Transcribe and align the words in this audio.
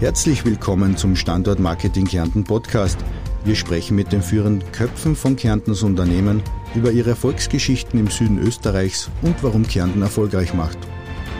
Herzlich 0.00 0.46
willkommen 0.46 0.96
zum 0.96 1.14
Standort 1.14 1.58
Marketing 1.58 2.06
Kärnten 2.06 2.42
Podcast. 2.42 2.98
Wir 3.44 3.54
sprechen 3.54 3.96
mit 3.96 4.12
den 4.12 4.22
führenden 4.22 4.72
Köpfen 4.72 5.14
von 5.14 5.36
Kärntens 5.36 5.82
Unternehmen 5.82 6.42
über 6.74 6.90
ihre 6.90 7.10
Erfolgsgeschichten 7.10 8.00
im 8.00 8.06
Süden 8.06 8.38
Österreichs 8.38 9.10
und 9.20 9.42
warum 9.42 9.68
Kärnten 9.68 10.00
erfolgreich 10.00 10.54
macht. 10.54 10.78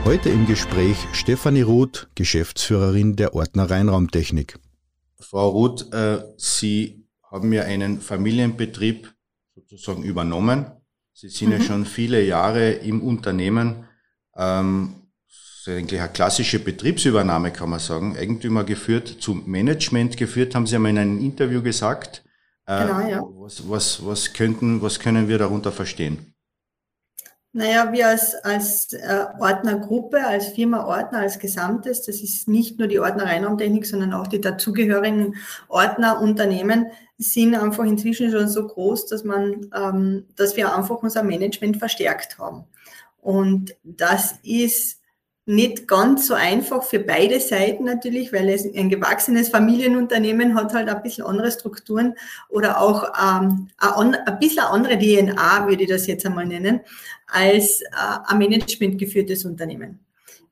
Heute 0.04 0.29
im 0.29 0.46
Gespräch 0.46 0.99
Stefanie 1.15 1.62
Roth, 1.62 2.11
Geschäftsführerin 2.15 3.17
der 3.17 3.34
Ordner 3.34 3.70
Rheinraumtechnik. 3.70 4.59
Frau 5.18 5.48
Roth, 5.48 5.90
äh, 5.95 6.22
Sie 6.36 7.06
haben 7.22 7.54
ja 7.54 7.62
einen 7.62 8.02
Familienbetrieb 8.02 9.11
sozusagen 9.54 10.02
übernommen. 10.02 10.66
Sie 11.14 11.30
sind 11.30 11.48
mhm. 11.48 11.54
ja 11.54 11.61
schon 11.62 11.86
viele 11.86 12.22
Jahre 12.22 12.72
im 12.72 13.00
Unternehmen. 13.00 13.86
Ähm, 14.36 15.00
ist 15.61 15.68
eigentlich 15.68 16.00
eine 16.00 16.11
klassische 16.11 16.58
Betriebsübernahme, 16.58 17.50
kann 17.50 17.70
man 17.70 17.80
sagen. 17.80 18.16
Eigentümer 18.16 18.64
geführt, 18.64 19.16
zum 19.20 19.48
Management 19.51 20.16
geführt, 20.16 20.55
haben 20.55 20.66
Sie 20.66 20.77
einmal 20.77 20.92
in 20.92 20.98
einem 20.98 21.20
Interview 21.20 21.62
gesagt. 21.62 22.24
Äh, 22.66 22.87
genau, 22.87 23.09
ja. 23.09 23.23
Was, 23.34 23.68
was, 23.68 24.06
was, 24.06 24.32
könnten, 24.32 24.80
was 24.80 25.01
können 25.01 25.28
wir 25.28 25.38
darunter 25.38 25.73
verstehen? 25.73 26.34
Naja, 27.52 27.92
wir 27.92 28.09
als, 28.09 28.37
als 28.37 28.92
äh, 28.92 29.27
Ordnergruppe, 29.41 30.24
als 30.24 30.48
Firma 30.48 30.84
Ordner, 30.84 31.18
als 31.18 31.41
Gesamtes, 31.41 32.02
das 32.02 32.20
ist 32.20 32.46
nicht 32.46 32.79
nur 32.79 32.87
die 32.87 33.01
Ordner 33.01 33.24
Reinraumtechnik, 33.24 33.84
sondern 33.84 34.12
auch 34.12 34.29
die 34.29 34.40
dazugehörigen 34.40 35.34
Ordnerunternehmen, 35.68 36.87
sind 37.18 37.56
einfach 37.56 37.84
inzwischen 37.84 38.30
schon 38.30 38.46
so 38.48 38.66
groß, 38.66 39.06
dass 39.06 39.24
man, 39.24 39.68
ähm, 39.74 40.27
dass 40.37 40.56
wir 40.56 40.74
einfach 40.74 41.02
unser 41.02 41.24
Management 41.24 41.79
verstärkt 41.79 42.38
haben. 42.38 42.65
Und 43.20 43.74
das 43.82 44.37
ist 44.45 44.99
nicht 45.50 45.88
ganz 45.88 46.28
so 46.28 46.34
einfach 46.34 46.84
für 46.84 47.00
beide 47.00 47.40
Seiten 47.40 47.82
natürlich, 47.82 48.32
weil 48.32 48.48
es 48.48 48.64
ein 48.64 48.88
gewachsenes 48.88 49.48
Familienunternehmen 49.48 50.54
hat 50.54 50.73
halt 50.73 50.88
ein 50.88 51.02
bisschen 51.02 51.26
andere 51.26 51.51
Strukturen 51.51 52.15
oder 52.48 52.80
auch 52.80 53.12
ähm, 53.20 53.68
ein, 53.79 54.38
bisschen 54.38 54.62
andere 54.62 54.96
DNA, 54.96 55.66
würde 55.66 55.82
ich 55.82 55.88
das 55.88 56.07
jetzt 56.07 56.24
einmal 56.24 56.46
nennen, 56.46 56.80
als 57.26 57.80
äh, 57.80 57.87
ein 58.26 58.38
managementgeführtes 58.38 59.45
Unternehmen. 59.45 59.98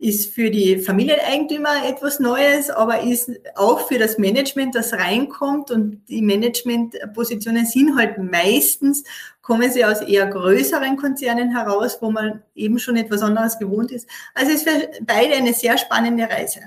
Ist 0.01 0.33
für 0.33 0.51
die 0.51 0.79
Familieneigentümer 0.79 1.87
etwas 1.87 2.19
Neues, 2.19 2.69
aber 2.69 3.03
ist 3.03 3.31
auch 3.55 3.87
für 3.87 3.99
das 3.99 4.19
Management, 4.19 4.75
das 4.75 4.93
reinkommt 4.95 5.71
und 5.71 6.03
die 6.09 6.23
Managementpositionen 6.23 7.67
sind 7.67 7.97
halt 7.97 8.19
meistens, 8.19 9.05
kommen 9.49 9.73
sie 9.73 9.83
aus 9.83 10.03
eher 10.03 10.27
größeren 10.27 10.99
Konzernen 10.99 11.57
heraus, 11.57 11.97
wo 12.03 12.11
man 12.11 12.43
eben 12.55 12.79
schon 12.79 12.97
etwas 12.97 13.23
anderes 13.23 13.59
gewohnt 13.59 13.91
ist. 13.91 14.07
Also 14.35 14.53
es 14.53 14.59
ist 14.59 14.69
für 14.69 14.91
beide 15.07 15.35
eine 15.37 15.55
sehr 15.55 15.79
spannende 15.79 16.25
Reise. 16.25 16.61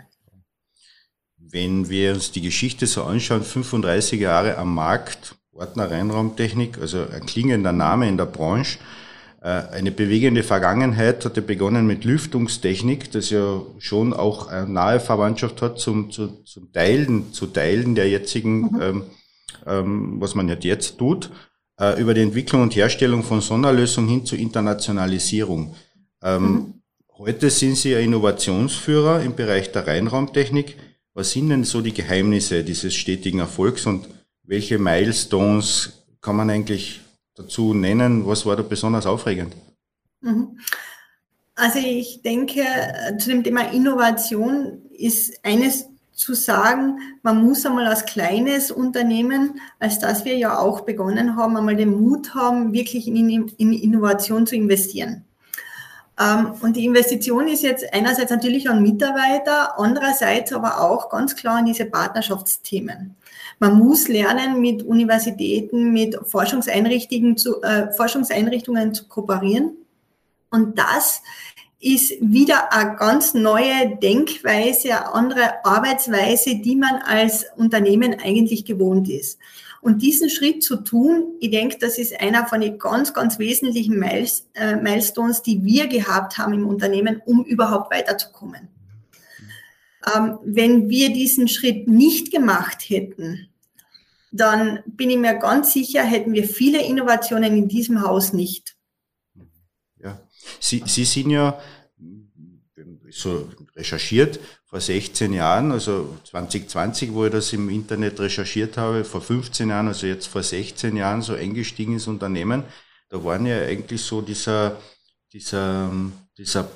Wenn 1.37 1.89
wir 1.89 2.13
uns 2.13 2.31
die 2.31 2.41
Geschichte 2.41 2.87
so 2.87 3.03
anschauen, 3.03 3.43
35 3.43 4.19
Jahre 4.19 4.57
am 4.57 4.73
Markt, 4.73 5.35
Ordner 5.53 5.91
Reinraumtechnik, 5.91 6.79
also 6.81 7.05
ein 7.13 7.23
klingender 7.27 7.71
Name 7.71 8.07
in 8.07 8.17
der 8.17 8.25
Branche, 8.25 8.79
äh, 9.43 9.49
eine 9.49 9.91
bewegende 9.91 10.41
Vergangenheit 10.41 11.23
hatte 11.23 11.43
begonnen 11.43 11.85
mit 11.85 12.03
Lüftungstechnik, 12.03 13.11
das 13.11 13.29
ja 13.29 13.61
schon 13.77 14.11
auch 14.11 14.47
eine 14.47 14.67
nahe 14.67 14.99
Verwandtschaft 14.99 15.61
hat 15.61 15.77
zum, 15.77 16.09
zu, 16.09 16.43
zum 16.45 16.73
Teilen, 16.73 17.31
zu 17.31 17.45
Teilen 17.45 17.93
der 17.93 18.09
jetzigen, 18.09 18.61
mhm. 18.61 18.81
ähm, 18.81 19.03
ähm, 19.67 20.15
was 20.19 20.33
man 20.33 20.49
jetzt 20.49 20.97
tut, 20.97 21.29
äh, 21.81 21.99
über 21.99 22.13
die 22.13 22.21
Entwicklung 22.21 22.61
und 22.61 22.75
Herstellung 22.75 23.23
von 23.23 23.41
Sonderlösungen 23.41 24.09
hin 24.09 24.25
zur 24.25 24.37
Internationalisierung. 24.37 25.75
Ähm, 26.21 26.43
mhm. 26.43 26.73
Heute 27.17 27.49
sind 27.49 27.75
Sie 27.75 27.95
ein 27.95 28.03
Innovationsführer 28.03 29.23
im 29.23 29.35
Bereich 29.35 29.71
der 29.71 29.87
Reinraumtechnik. 29.87 30.77
Was 31.15 31.31
sind 31.31 31.49
denn 31.49 31.63
so 31.63 31.81
die 31.81 31.93
Geheimnisse 31.93 32.63
dieses 32.63 32.93
stetigen 32.93 33.39
Erfolgs 33.39 33.85
und 33.87 34.07
welche 34.43 34.77
Milestones 34.77 36.05
kann 36.21 36.35
man 36.35 36.49
eigentlich 36.51 37.01
dazu 37.35 37.73
nennen? 37.73 38.27
Was 38.27 38.45
war 38.45 38.55
da 38.55 38.61
besonders 38.61 39.07
aufregend? 39.07 39.55
Mhm. 40.21 40.59
Also 41.55 41.79
ich 41.79 42.21
denke, 42.21 42.63
zu 43.17 43.29
dem 43.29 43.43
Thema 43.43 43.71
Innovation 43.71 44.83
ist 44.91 45.43
eines 45.43 45.90
zu 46.21 46.35
sagen, 46.35 46.99
man 47.23 47.43
muss 47.43 47.65
einmal 47.65 47.87
als 47.87 48.05
kleines 48.05 48.69
Unternehmen, 48.69 49.59
als 49.79 49.97
das 49.97 50.23
wir 50.23 50.37
ja 50.37 50.59
auch 50.59 50.81
begonnen 50.81 51.35
haben, 51.35 51.57
einmal 51.57 51.75
den 51.75 51.99
Mut 51.99 52.35
haben, 52.35 52.73
wirklich 52.73 53.07
in, 53.07 53.47
in 53.47 53.73
Innovation 53.73 54.45
zu 54.45 54.55
investieren. 54.55 55.25
Ähm, 56.19 56.53
und 56.61 56.75
die 56.75 56.85
Investition 56.85 57.47
ist 57.47 57.63
jetzt 57.63 57.91
einerseits 57.91 58.29
natürlich 58.29 58.69
an 58.69 58.83
Mitarbeiter, 58.83 59.79
andererseits 59.79 60.53
aber 60.53 60.79
auch 60.79 61.09
ganz 61.09 61.35
klar 61.35 61.57
an 61.57 61.65
diese 61.65 61.85
Partnerschaftsthemen. 61.85 63.15
Man 63.57 63.79
muss 63.79 64.07
lernen, 64.07 64.61
mit 64.61 64.83
Universitäten, 64.83 65.91
mit 65.91 66.15
Forschungseinrichtungen 66.27 67.35
zu, 67.35 67.63
äh, 67.63 67.91
Forschungseinrichtungen 67.93 68.93
zu 68.93 69.07
kooperieren. 69.07 69.71
Und 70.51 70.77
das 70.77 71.23
ist 71.81 72.13
wieder 72.21 72.71
eine 72.71 72.95
ganz 72.95 73.33
neue 73.33 73.97
Denkweise, 73.97 74.89
eine 74.91 75.13
andere 75.13 75.65
Arbeitsweise, 75.65 76.55
die 76.55 76.75
man 76.75 77.01
als 77.03 77.45
Unternehmen 77.57 78.15
eigentlich 78.23 78.65
gewohnt 78.65 79.09
ist. 79.09 79.39
Und 79.81 80.03
diesen 80.03 80.29
Schritt 80.29 80.63
zu 80.63 80.77
tun, 80.77 81.33
ich 81.39 81.49
denke, 81.49 81.77
das 81.79 81.97
ist 81.97 82.19
einer 82.21 82.45
von 82.45 82.61
den 82.61 82.77
ganz, 82.77 83.15
ganz 83.15 83.39
wesentlichen 83.39 83.99
äh, 84.03 84.75
Milestones, 84.75 85.41
die 85.41 85.63
wir 85.63 85.87
gehabt 85.87 86.37
haben 86.37 86.53
im 86.53 86.67
Unternehmen, 86.67 87.19
um 87.25 87.43
überhaupt 87.43 87.91
weiterzukommen. 87.91 88.67
Ähm, 90.15 90.37
wenn 90.43 90.87
wir 90.87 91.11
diesen 91.11 91.47
Schritt 91.47 91.87
nicht 91.87 92.31
gemacht 92.31 92.89
hätten, 92.89 93.49
dann 94.31 94.79
bin 94.85 95.09
ich 95.09 95.17
mir 95.17 95.35
ganz 95.35 95.73
sicher, 95.73 96.03
hätten 96.03 96.33
wir 96.33 96.43
viele 96.43 96.85
Innovationen 96.85 97.57
in 97.57 97.67
diesem 97.67 98.03
Haus 98.03 98.33
nicht. 98.33 98.75
Sie, 100.59 100.83
Sie 100.85 101.05
sind 101.05 101.31
ja 101.31 101.59
so 103.11 103.49
recherchiert 103.75 104.39
vor 104.65 104.79
16 104.79 105.33
Jahren, 105.33 105.71
also 105.71 106.17
2020, 106.29 107.13
wo 107.13 107.25
ich 107.25 107.31
das 107.31 107.53
im 107.53 107.69
Internet 107.69 108.19
recherchiert 108.19 108.77
habe, 108.77 109.03
vor 109.03 109.21
15 109.21 109.69
Jahren, 109.69 109.87
also 109.87 110.07
jetzt 110.07 110.27
vor 110.27 110.43
16 110.43 110.95
Jahren 110.95 111.21
so 111.21 111.33
eingestiegen 111.33 111.93
ins 111.93 112.07
Unternehmen. 112.07 112.63
Da 113.09 113.23
waren 113.23 113.45
ja 113.45 113.61
eigentlich 113.61 114.01
so 114.01 114.21
dieser, 114.21 114.77
dieser, 115.33 115.91
dieser 116.37 116.69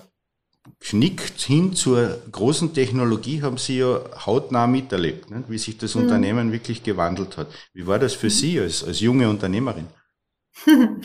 Knick 0.80 1.22
hin 1.38 1.74
zur 1.74 2.22
großen 2.32 2.74
Technologie 2.74 3.42
haben 3.42 3.58
Sie 3.58 3.78
ja 3.78 4.02
hautnah 4.26 4.68
miterlebt, 4.68 5.30
ne? 5.30 5.44
wie 5.48 5.58
sich 5.58 5.78
das 5.78 5.96
mhm. 5.96 6.04
Unternehmen 6.04 6.52
wirklich 6.52 6.84
gewandelt 6.84 7.38
hat. 7.38 7.48
Wie 7.74 7.86
war 7.88 8.00
das 8.00 8.14
für 8.14 8.28
mhm. 8.28 8.32
Sie 8.32 8.60
als, 8.60 8.84
als 8.84 9.00
junge 9.00 9.30
Unternehmerin? 9.30 9.88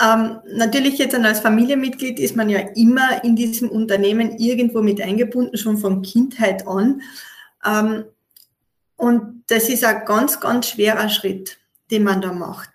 ähm, 0.00 0.40
natürlich 0.52 0.98
jetzt 0.98 1.14
als 1.14 1.40
Familienmitglied 1.40 2.20
ist 2.20 2.36
man 2.36 2.48
ja 2.48 2.60
immer 2.76 3.24
in 3.24 3.34
diesem 3.34 3.68
Unternehmen 3.68 4.38
irgendwo 4.38 4.80
mit 4.80 5.00
eingebunden, 5.00 5.56
schon 5.56 5.78
von 5.78 6.02
Kindheit 6.02 6.66
an. 6.68 7.02
Ähm, 7.64 8.04
und 8.96 9.44
das 9.48 9.68
ist 9.68 9.84
ein 9.84 10.04
ganz, 10.04 10.38
ganz 10.40 10.68
schwerer 10.68 11.08
Schritt, 11.08 11.58
den 11.90 12.04
man 12.04 12.20
da 12.20 12.32
macht. 12.32 12.70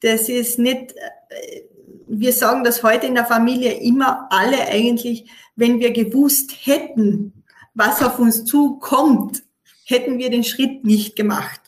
Das 0.00 0.28
ist 0.28 0.58
nicht, 0.58 0.92
äh, 0.92 1.62
wir 2.06 2.32
sagen 2.32 2.62
das 2.62 2.82
heute 2.82 3.06
in 3.06 3.14
der 3.14 3.26
Familie 3.26 3.72
immer 3.80 4.28
alle 4.30 4.60
eigentlich, 4.68 5.30
wenn 5.56 5.80
wir 5.80 5.92
gewusst 5.92 6.52
hätten, 6.64 7.44
was 7.74 8.02
auf 8.02 8.18
uns 8.18 8.44
zukommt, 8.44 9.42
hätten 9.84 10.18
wir 10.18 10.30
den 10.30 10.44
Schritt 10.44 10.84
nicht 10.84 11.16
gemacht. 11.16 11.60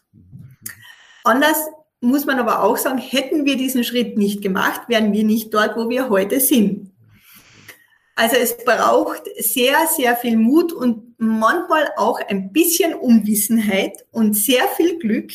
Anders 1.24 1.58
muss 2.04 2.26
man 2.26 2.38
aber 2.38 2.62
auch 2.62 2.76
sagen, 2.76 2.98
hätten 2.98 3.44
wir 3.44 3.56
diesen 3.56 3.84
Schritt 3.84 4.16
nicht 4.16 4.42
gemacht, 4.42 4.82
wären 4.88 5.12
wir 5.12 5.24
nicht 5.24 5.52
dort, 5.52 5.76
wo 5.76 5.88
wir 5.88 6.08
heute 6.08 6.40
sind. 6.40 6.92
Also 8.16 8.36
es 8.36 8.56
braucht 8.58 9.22
sehr, 9.38 9.76
sehr 9.88 10.16
viel 10.16 10.36
Mut 10.36 10.72
und 10.72 11.14
manchmal 11.18 11.90
auch 11.96 12.20
ein 12.20 12.52
bisschen 12.52 12.94
Unwissenheit 12.94 14.04
und 14.12 14.36
sehr 14.36 14.68
viel 14.76 14.98
Glück, 14.98 15.32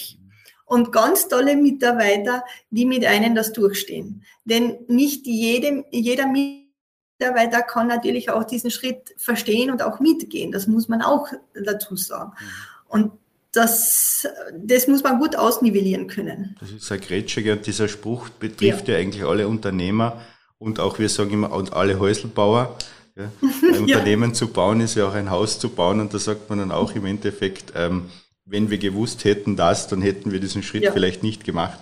und 0.69 0.91
ganz 0.91 1.27
tolle 1.27 1.57
Mitarbeiter, 1.57 2.45
die 2.69 2.85
mit 2.85 3.03
einem 3.03 3.33
das 3.33 3.53
durchstehen. 3.53 4.23
Denn 4.45 4.77
nicht 4.87 5.25
jedem, 5.25 5.83
jeder 5.89 6.27
Mitarbeiter 6.27 7.63
kann 7.63 7.87
natürlich 7.87 8.29
auch 8.29 8.43
diesen 8.43 8.69
Schritt 8.69 9.15
verstehen 9.17 9.71
und 9.71 9.81
auch 9.81 9.99
mitgehen. 9.99 10.51
Das 10.51 10.67
muss 10.67 10.87
man 10.87 11.01
auch 11.01 11.27
dazu 11.55 11.95
sagen. 11.95 12.33
Mhm. 12.39 12.45
Und 12.87 13.11
das, 13.51 14.27
das 14.53 14.87
muss 14.87 15.03
man 15.03 15.19
gut 15.19 15.35
ausnivellieren 15.35 16.07
können. 16.07 16.55
Das 16.59 16.71
ist 16.71 16.91
ein 16.91 17.01
Grätschiger 17.01 17.53
und 17.53 17.65
dieser 17.65 17.87
Spruch 17.87 18.29
betrifft 18.29 18.87
ja. 18.87 18.95
ja. 18.95 18.99
eigentlich 18.99 19.23
alle 19.23 19.47
Unternehmer 19.47 20.21
und 20.59 20.79
auch, 20.79 20.99
wir 20.99 21.09
sagen 21.09 21.31
immer, 21.31 21.51
und 21.51 21.73
alle 21.73 21.99
Häuselbauer. 21.99 22.75
Ja. 23.15 23.31
Ein 23.41 23.87
ja. 23.87 23.97
Unternehmen 23.97 24.33
zu 24.33 24.47
bauen 24.47 24.81
ist 24.81 24.95
ja 24.95 25.07
auch 25.07 25.13
ein 25.13 25.29
Haus 25.29 25.59
zu 25.59 25.69
bauen 25.69 25.99
und 25.99 26.13
da 26.13 26.19
sagt 26.19 26.49
man 26.49 26.59
dann 26.59 26.71
auch 26.71 26.95
im 26.95 27.05
Endeffekt, 27.05 27.73
ähm, 27.75 28.09
wenn 28.45 28.69
wir 28.69 28.77
gewusst 28.77 29.25
hätten 29.25 29.55
das, 29.55 29.87
dann 29.87 30.01
hätten 30.01 30.31
wir 30.31 30.39
diesen 30.39 30.63
Schritt 30.63 30.89
vielleicht 30.93 31.21
nicht 31.21 31.43
gemacht. 31.43 31.79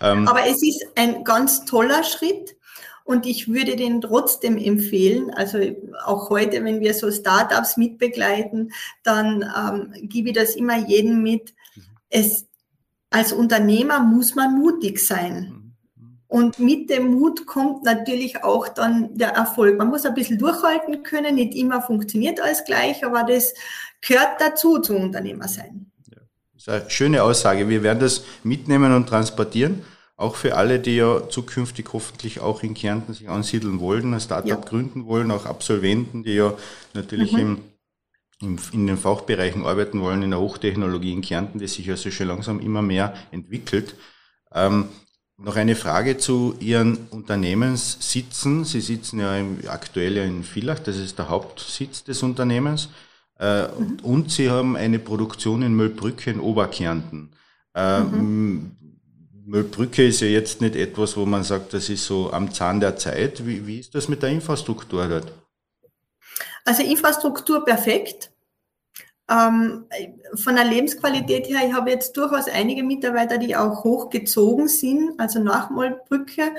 Ähm, 0.00 0.28
Aber 0.28 0.46
es 0.46 0.62
ist 0.62 0.84
ein 0.94 1.24
ganz 1.24 1.64
toller 1.64 2.04
Schritt 2.04 2.55
Und 3.06 3.24
ich 3.24 3.46
würde 3.46 3.76
den 3.76 4.00
trotzdem 4.00 4.58
empfehlen, 4.58 5.30
also 5.30 5.58
auch 6.04 6.28
heute, 6.28 6.64
wenn 6.64 6.80
wir 6.80 6.92
so 6.92 7.12
Startups 7.12 7.76
mitbegleiten, 7.76 8.72
dann 9.04 9.42
ähm, 9.56 10.08
gebe 10.08 10.30
ich 10.30 10.34
das 10.34 10.56
immer 10.56 10.76
jedem 10.76 11.22
mit. 11.22 11.54
Es, 12.10 12.46
als 13.10 13.32
Unternehmer 13.32 14.00
muss 14.00 14.34
man 14.34 14.58
mutig 14.58 14.98
sein. 14.98 15.72
Und 16.26 16.58
mit 16.58 16.90
dem 16.90 17.14
Mut 17.14 17.46
kommt 17.46 17.84
natürlich 17.84 18.42
auch 18.42 18.66
dann 18.66 19.16
der 19.16 19.28
Erfolg. 19.28 19.78
Man 19.78 19.86
muss 19.86 20.04
ein 20.04 20.14
bisschen 20.14 20.38
durchhalten 20.38 21.04
können, 21.04 21.36
nicht 21.36 21.54
immer 21.54 21.82
funktioniert 21.82 22.40
alles 22.40 22.64
gleich, 22.64 23.04
aber 23.04 23.22
das 23.22 23.54
gehört 24.00 24.40
dazu 24.40 24.80
zum 24.80 24.96
Unternehmer 24.96 25.46
sein. 25.46 25.92
Ja, 26.10 26.18
das 26.54 26.62
ist 26.62 26.68
eine 26.68 26.90
schöne 26.90 27.22
Aussage. 27.22 27.68
Wir 27.68 27.84
werden 27.84 28.00
das 28.00 28.24
mitnehmen 28.42 28.92
und 28.92 29.08
transportieren. 29.08 29.84
Auch 30.18 30.36
für 30.36 30.56
alle, 30.56 30.80
die 30.80 30.96
ja 30.96 31.28
zukünftig 31.28 31.88
hoffentlich 31.92 32.40
auch 32.40 32.62
in 32.62 32.72
Kärnten 32.72 33.12
sich 33.12 33.28
ansiedeln 33.28 33.80
wollen, 33.80 34.14
ein 34.14 34.20
Startup 34.20 34.48
ja. 34.48 34.56
gründen 34.56 35.06
wollen, 35.06 35.30
auch 35.30 35.44
Absolventen, 35.44 36.24
die 36.24 36.34
ja 36.34 36.54
natürlich 36.94 37.32
mhm. 37.32 37.58
im, 38.40 38.58
in 38.72 38.86
den 38.86 38.96
Fachbereichen 38.96 39.66
arbeiten 39.66 40.00
wollen, 40.00 40.22
in 40.22 40.30
der 40.30 40.40
Hochtechnologie 40.40 41.12
in 41.12 41.20
Kärnten, 41.20 41.58
die 41.58 41.68
sich 41.68 41.90
also 41.90 42.10
schon 42.10 42.28
langsam 42.28 42.60
immer 42.60 42.80
mehr 42.80 43.14
entwickelt. 43.30 43.94
Ähm, 44.54 44.88
noch 45.38 45.56
eine 45.56 45.76
Frage 45.76 46.16
zu 46.16 46.54
Ihren 46.60 46.96
Unternehmenssitzen. 47.10 48.64
Sie 48.64 48.80
sitzen 48.80 49.20
ja 49.20 49.36
im, 49.36 49.58
aktuell 49.68 50.16
in 50.16 50.42
Villach, 50.44 50.78
das 50.78 50.96
ist 50.96 51.18
der 51.18 51.28
Hauptsitz 51.28 52.04
des 52.04 52.22
Unternehmens. 52.22 52.88
Äh, 53.38 53.64
mhm. 53.64 53.98
Und 54.02 54.30
Sie 54.30 54.48
haben 54.48 54.76
eine 54.76 54.98
Produktion 54.98 55.60
in 55.60 55.74
Müllbrücke 55.74 56.30
in 56.30 56.40
Oberkärnten. 56.40 57.32
Äh, 57.74 58.00
mhm. 58.00 58.76
Müllbrücke 59.46 60.04
ist 60.06 60.20
ja 60.20 60.26
jetzt 60.26 60.60
nicht 60.60 60.74
etwas, 60.74 61.16
wo 61.16 61.24
man 61.24 61.44
sagt, 61.44 61.72
das 61.72 61.88
ist 61.88 62.04
so 62.04 62.32
am 62.32 62.52
Zahn 62.52 62.80
der 62.80 62.96
Zeit. 62.96 63.46
Wie, 63.46 63.66
wie 63.66 63.78
ist 63.78 63.94
das 63.94 64.08
mit 64.08 64.22
der 64.22 64.30
Infrastruktur 64.30 65.06
dort? 65.06 65.32
Also 66.64 66.82
Infrastruktur 66.82 67.64
perfekt. 67.64 68.32
Ähm, 69.30 69.86
von 70.34 70.56
der 70.56 70.64
Lebensqualität 70.64 71.48
her, 71.48 71.60
ich 71.66 71.72
habe 71.72 71.90
jetzt 71.90 72.16
durchaus 72.16 72.48
einige 72.48 72.82
Mitarbeiter, 72.82 73.38
die 73.38 73.56
auch 73.56 73.84
hochgezogen 73.84 74.68
sind, 74.68 75.18
also 75.18 75.38
nach 75.38 75.70
Mollbrücke. 75.70 76.52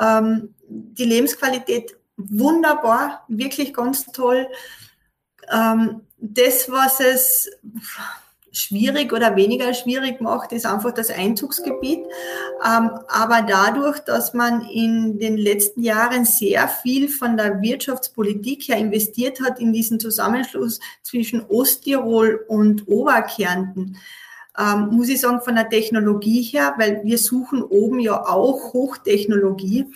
Ähm, 0.00 0.54
die 0.68 1.04
Lebensqualität 1.04 1.96
wunderbar, 2.16 3.24
wirklich 3.28 3.74
ganz 3.74 4.06
toll. 4.06 4.46
Ähm, 5.50 6.02
das, 6.18 6.70
was 6.70 7.00
es 7.00 7.50
schwierig 8.58 9.12
oder 9.12 9.36
weniger 9.36 9.72
schwierig 9.74 10.20
macht, 10.20 10.52
ist 10.52 10.66
einfach 10.66 10.92
das 10.92 11.10
Einzugsgebiet. 11.10 12.00
Ähm, 12.64 12.90
aber 13.08 13.42
dadurch, 13.42 14.00
dass 14.00 14.34
man 14.34 14.62
in 14.62 15.18
den 15.18 15.36
letzten 15.36 15.82
Jahren 15.82 16.24
sehr 16.24 16.68
viel 16.68 17.08
von 17.08 17.36
der 17.36 17.60
Wirtschaftspolitik 17.60 18.68
her 18.68 18.78
investiert 18.78 19.40
hat 19.40 19.60
in 19.60 19.72
diesen 19.72 20.00
Zusammenschluss 20.00 20.80
zwischen 21.02 21.44
Osttirol 21.46 22.44
und 22.48 22.88
Oberkärnten, 22.88 23.96
ähm, 24.58 24.88
muss 24.90 25.08
ich 25.08 25.20
sagen, 25.20 25.40
von 25.40 25.54
der 25.54 25.68
Technologie 25.68 26.42
her, 26.42 26.74
weil 26.78 27.02
wir 27.04 27.18
suchen 27.18 27.62
oben 27.62 28.00
ja 28.00 28.26
auch 28.26 28.72
Hochtechnologie, 28.72 29.86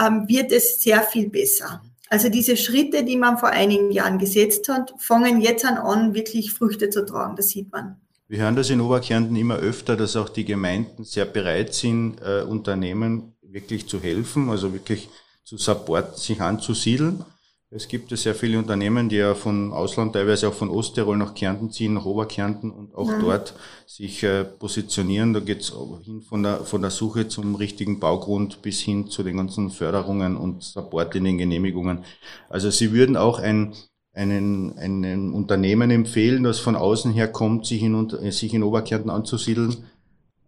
ähm, 0.00 0.26
wird 0.26 0.52
es 0.52 0.80
sehr 0.80 1.02
viel 1.02 1.28
besser. 1.28 1.82
Also 2.12 2.28
diese 2.28 2.56
Schritte, 2.56 3.04
die 3.04 3.16
man 3.16 3.38
vor 3.38 3.50
einigen 3.50 3.92
Jahren 3.92 4.18
gesetzt 4.18 4.68
hat, 4.68 4.92
fangen 4.98 5.40
jetzt 5.40 5.64
an, 5.64 6.12
wirklich 6.12 6.52
Früchte 6.52 6.90
zu 6.90 7.06
tragen. 7.06 7.36
Das 7.36 7.50
sieht 7.50 7.70
man. 7.70 8.00
Wir 8.26 8.40
hören 8.40 8.56
das 8.56 8.68
in 8.68 8.80
Oberkärnten 8.80 9.36
immer 9.36 9.56
öfter, 9.56 9.96
dass 9.96 10.16
auch 10.16 10.28
die 10.28 10.44
Gemeinden 10.44 11.04
sehr 11.04 11.24
bereit 11.24 11.72
sind, 11.72 12.20
äh, 12.20 12.42
Unternehmen 12.42 13.34
wirklich 13.42 13.88
zu 13.88 14.00
helfen, 14.00 14.50
also 14.50 14.72
wirklich 14.72 15.08
zu 15.44 15.56
supporten, 15.56 16.16
sich 16.16 16.40
anzusiedeln. 16.40 17.24
Es 17.72 17.86
gibt 17.86 18.10
ja 18.10 18.16
sehr 18.16 18.34
viele 18.34 18.58
Unternehmen, 18.58 19.08
die 19.08 19.16
ja 19.16 19.36
von 19.36 19.72
Ausland, 19.72 20.14
teilweise 20.14 20.48
auch 20.48 20.54
von 20.54 20.70
Osttirol 20.70 21.16
nach 21.16 21.34
Kärnten 21.34 21.70
ziehen, 21.70 21.94
nach 21.94 22.04
Oberkärnten 22.04 22.68
und 22.72 22.96
auch 22.96 23.08
mhm. 23.08 23.20
dort 23.20 23.54
sich 23.86 24.24
äh, 24.24 24.42
positionieren. 24.42 25.32
Da 25.32 25.38
geht's 25.38 25.72
hin 26.04 26.20
von 26.20 26.42
der, 26.42 26.64
von 26.64 26.82
der 26.82 26.90
Suche 26.90 27.28
zum 27.28 27.54
richtigen 27.54 28.00
Baugrund 28.00 28.60
bis 28.60 28.80
hin 28.80 29.06
zu 29.06 29.22
den 29.22 29.36
ganzen 29.36 29.70
Förderungen 29.70 30.36
und 30.36 30.64
Support 30.64 31.14
in 31.14 31.22
den 31.22 31.38
Genehmigungen. 31.38 32.00
Also 32.48 32.70
Sie 32.70 32.92
würden 32.92 33.16
auch 33.16 33.38
ein, 33.38 33.72
einen, 34.12 34.76
einen 34.76 35.32
Unternehmen 35.32 35.92
empfehlen, 35.92 36.42
das 36.42 36.58
von 36.58 36.74
außen 36.74 37.12
her 37.12 37.28
kommt, 37.28 37.66
sich 37.66 37.84
in, 37.84 38.32
sich 38.32 38.52
in 38.52 38.64
Oberkärnten 38.64 39.10
anzusiedeln, 39.10 39.84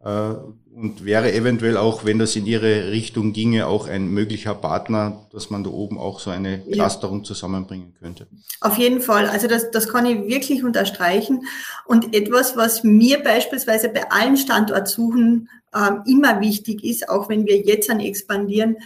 und 0.05 1.05
wäre 1.05 1.33
eventuell 1.33 1.77
auch, 1.77 2.05
wenn 2.05 2.19
das 2.19 2.35
in 2.35 2.47
Ihre 2.47 2.91
Richtung 2.91 3.33
ginge, 3.33 3.67
auch 3.67 3.87
ein 3.87 4.09
möglicher 4.09 4.55
Partner, 4.55 5.27
dass 5.31 5.51
man 5.51 5.63
da 5.63 5.71
oben 5.71 5.99
auch 5.99 6.19
so 6.19 6.31
eine 6.31 6.61
Clusterung 6.61 7.19
ja. 7.19 7.25
zusammenbringen 7.25 7.95
könnte. 8.01 8.27
Auf 8.61 8.79
jeden 8.79 9.01
Fall. 9.01 9.29
Also 9.29 9.47
das, 9.47 9.71
das 9.71 9.89
kann 9.89 10.07
ich 10.07 10.27
wirklich 10.27 10.65
unterstreichen. 10.65 11.45
Und 11.87 12.17
etwas, 12.17 12.57
was 12.57 12.83
mir 12.83 13.23
beispielsweise 13.23 13.91
bei 13.91 14.11
allen 14.11 14.37
Standortsuchen 14.37 15.49
ähm, 15.75 16.03
immer 16.07 16.41
wichtig 16.41 16.83
ist, 16.83 17.09
auch 17.09 17.29
wenn 17.29 17.47
wir 17.47 17.59
jetzt 17.61 17.91
an 17.91 18.01
expandieren, 18.01 18.79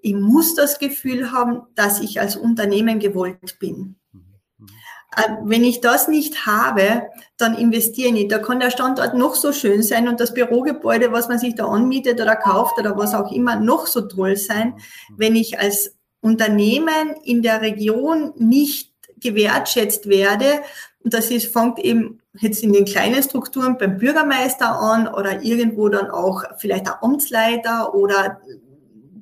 ich 0.00 0.14
muss 0.14 0.54
das 0.54 0.78
Gefühl 0.78 1.30
haben, 1.30 1.62
dass 1.76 2.00
ich 2.00 2.20
als 2.20 2.36
Unternehmen 2.36 2.98
gewollt 2.98 3.58
bin. 3.58 3.96
Äh, 5.16 5.36
wenn 5.42 5.64
ich 5.64 5.80
das 5.80 6.08
nicht 6.08 6.46
habe, 6.46 7.02
dann 7.36 7.56
investiere 7.56 8.08
ich 8.08 8.14
nicht. 8.14 8.32
Da 8.32 8.38
kann 8.38 8.60
der 8.60 8.70
Standort 8.70 9.14
noch 9.14 9.34
so 9.34 9.52
schön 9.52 9.82
sein 9.82 10.08
und 10.08 10.20
das 10.20 10.34
Bürogebäude, 10.34 11.12
was 11.12 11.28
man 11.28 11.38
sich 11.38 11.54
da 11.54 11.66
anmietet 11.66 12.20
oder 12.20 12.36
kauft 12.36 12.78
oder 12.78 12.96
was 12.96 13.14
auch 13.14 13.30
immer, 13.32 13.56
noch 13.56 13.86
so 13.86 14.02
toll 14.02 14.36
sein. 14.36 14.74
Wenn 15.16 15.36
ich 15.36 15.58
als 15.58 15.96
Unternehmen 16.20 17.14
in 17.24 17.42
der 17.42 17.60
Region 17.60 18.32
nicht 18.36 18.92
gewertschätzt 19.20 20.08
werde, 20.08 20.62
und 21.02 21.12
das 21.12 21.30
ist, 21.30 21.52
fängt 21.52 21.78
eben 21.78 22.20
jetzt 22.40 22.62
in 22.62 22.72
den 22.72 22.86
kleinen 22.86 23.22
Strukturen 23.22 23.76
beim 23.76 23.98
Bürgermeister 23.98 24.70
an 24.70 25.06
oder 25.06 25.42
irgendwo 25.42 25.88
dann 25.88 26.10
auch 26.10 26.44
vielleicht 26.56 26.86
der 26.86 27.04
Amtsleiter 27.04 27.94
oder 27.94 28.40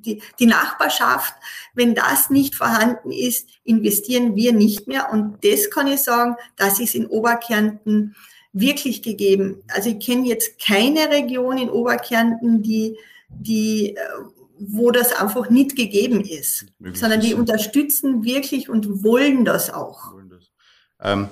die, 0.05 0.21
die 0.39 0.45
Nachbarschaft, 0.45 1.33
wenn 1.73 1.95
das 1.95 2.29
nicht 2.29 2.55
vorhanden 2.55 3.11
ist, 3.11 3.49
investieren 3.63 4.35
wir 4.35 4.53
nicht 4.53 4.87
mehr. 4.87 5.11
Und 5.11 5.43
das 5.43 5.69
kann 5.69 5.87
ich 5.87 6.01
sagen, 6.01 6.35
das 6.55 6.79
ist 6.79 6.95
in 6.95 7.07
Oberkärnten 7.07 8.15
wirklich 8.53 9.01
gegeben. 9.01 9.63
Also 9.67 9.89
ich 9.89 9.99
kenne 9.99 10.27
jetzt 10.27 10.59
keine 10.59 11.09
Region 11.09 11.57
in 11.57 11.69
Oberkärnten, 11.69 12.61
die, 12.61 12.97
die, 13.29 13.95
äh, 13.95 13.99
wo 14.59 14.91
das 14.91 15.11
einfach 15.13 15.49
nicht 15.49 15.75
gegeben 15.75 16.21
ist, 16.21 16.67
Möglich 16.79 16.99
sondern 16.99 17.21
die 17.21 17.33
unterstützen 17.33 18.23
wirklich 18.23 18.69
und 18.69 19.03
wollen 19.03 19.43
das 19.43 19.73
auch. 19.73 20.13
Wollen 20.13 20.29
das. 20.29 20.51
Ähm, 21.01 21.29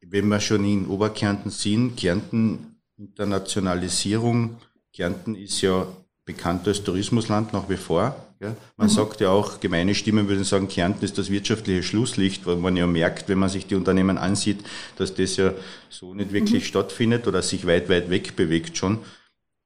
wenn 0.00 0.28
wir 0.28 0.40
schon 0.40 0.64
in 0.64 0.86
Oberkärnten 0.86 1.50
sind, 1.50 1.96
Kärnten 1.96 2.80
Internationalisierung, 2.96 4.56
Kärnten 4.92 5.36
ist 5.36 5.60
ja 5.60 5.86
bekannt 6.28 6.68
als 6.68 6.84
Tourismusland 6.84 7.54
nach 7.54 7.70
wie 7.70 7.78
vor. 7.78 8.14
Ja. 8.38 8.54
Man 8.76 8.86
mhm. 8.86 8.92
sagt 8.92 9.20
ja 9.20 9.30
auch, 9.30 9.60
gemeine 9.60 9.94
Stimmen 9.94 10.28
würden 10.28 10.44
sagen, 10.44 10.68
Kärnten 10.68 11.04
ist 11.04 11.16
das 11.16 11.30
wirtschaftliche 11.30 11.82
Schlusslicht, 11.82 12.46
weil 12.46 12.56
man 12.56 12.76
ja 12.76 12.86
merkt, 12.86 13.30
wenn 13.30 13.38
man 13.38 13.48
sich 13.48 13.66
die 13.66 13.74
Unternehmen 13.74 14.18
ansieht, 14.18 14.58
dass 14.96 15.14
das 15.14 15.36
ja 15.36 15.54
so 15.88 16.14
nicht 16.14 16.32
wirklich 16.32 16.64
mhm. 16.64 16.66
stattfindet 16.66 17.26
oder 17.26 17.40
sich 17.42 17.66
weit, 17.66 17.88
weit 17.88 18.10
weg 18.10 18.36
bewegt 18.36 18.76
schon. 18.76 18.98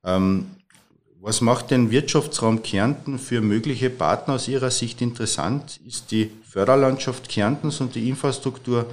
Ähm, 0.05 0.47
was 1.21 1.41
macht 1.41 1.73
den 1.73 1.91
Wirtschaftsraum 1.91 2.63
Kärnten 2.63 3.19
für 3.19 3.41
mögliche 3.41 3.91
Partner 3.91 4.35
aus 4.35 4.49
Ihrer 4.49 4.71
Sicht 4.71 5.03
interessant? 5.03 5.81
Ist 5.87 6.13
die 6.13 6.31
Förderlandschaft 6.49 7.29
Kärntens 7.29 7.81
und 7.81 7.97
die 7.97 8.09
Infrastruktur 8.09 8.87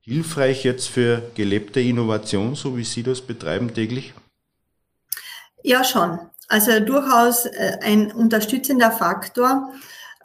hilfreich 0.00 0.62
jetzt 0.62 0.88
für 0.88 1.22
gelebte 1.34 1.80
Innovation, 1.80 2.54
so 2.54 2.76
wie 2.76 2.84
Sie 2.84 3.02
das 3.02 3.20
betreiben 3.20 3.74
täglich? 3.74 4.14
Ja, 5.62 5.82
schon. 5.82 6.18
Also 6.48 6.80
durchaus 6.80 7.46
äh, 7.46 7.78
ein 7.82 8.12
unterstützender 8.12 8.90
Faktor. 8.90 9.72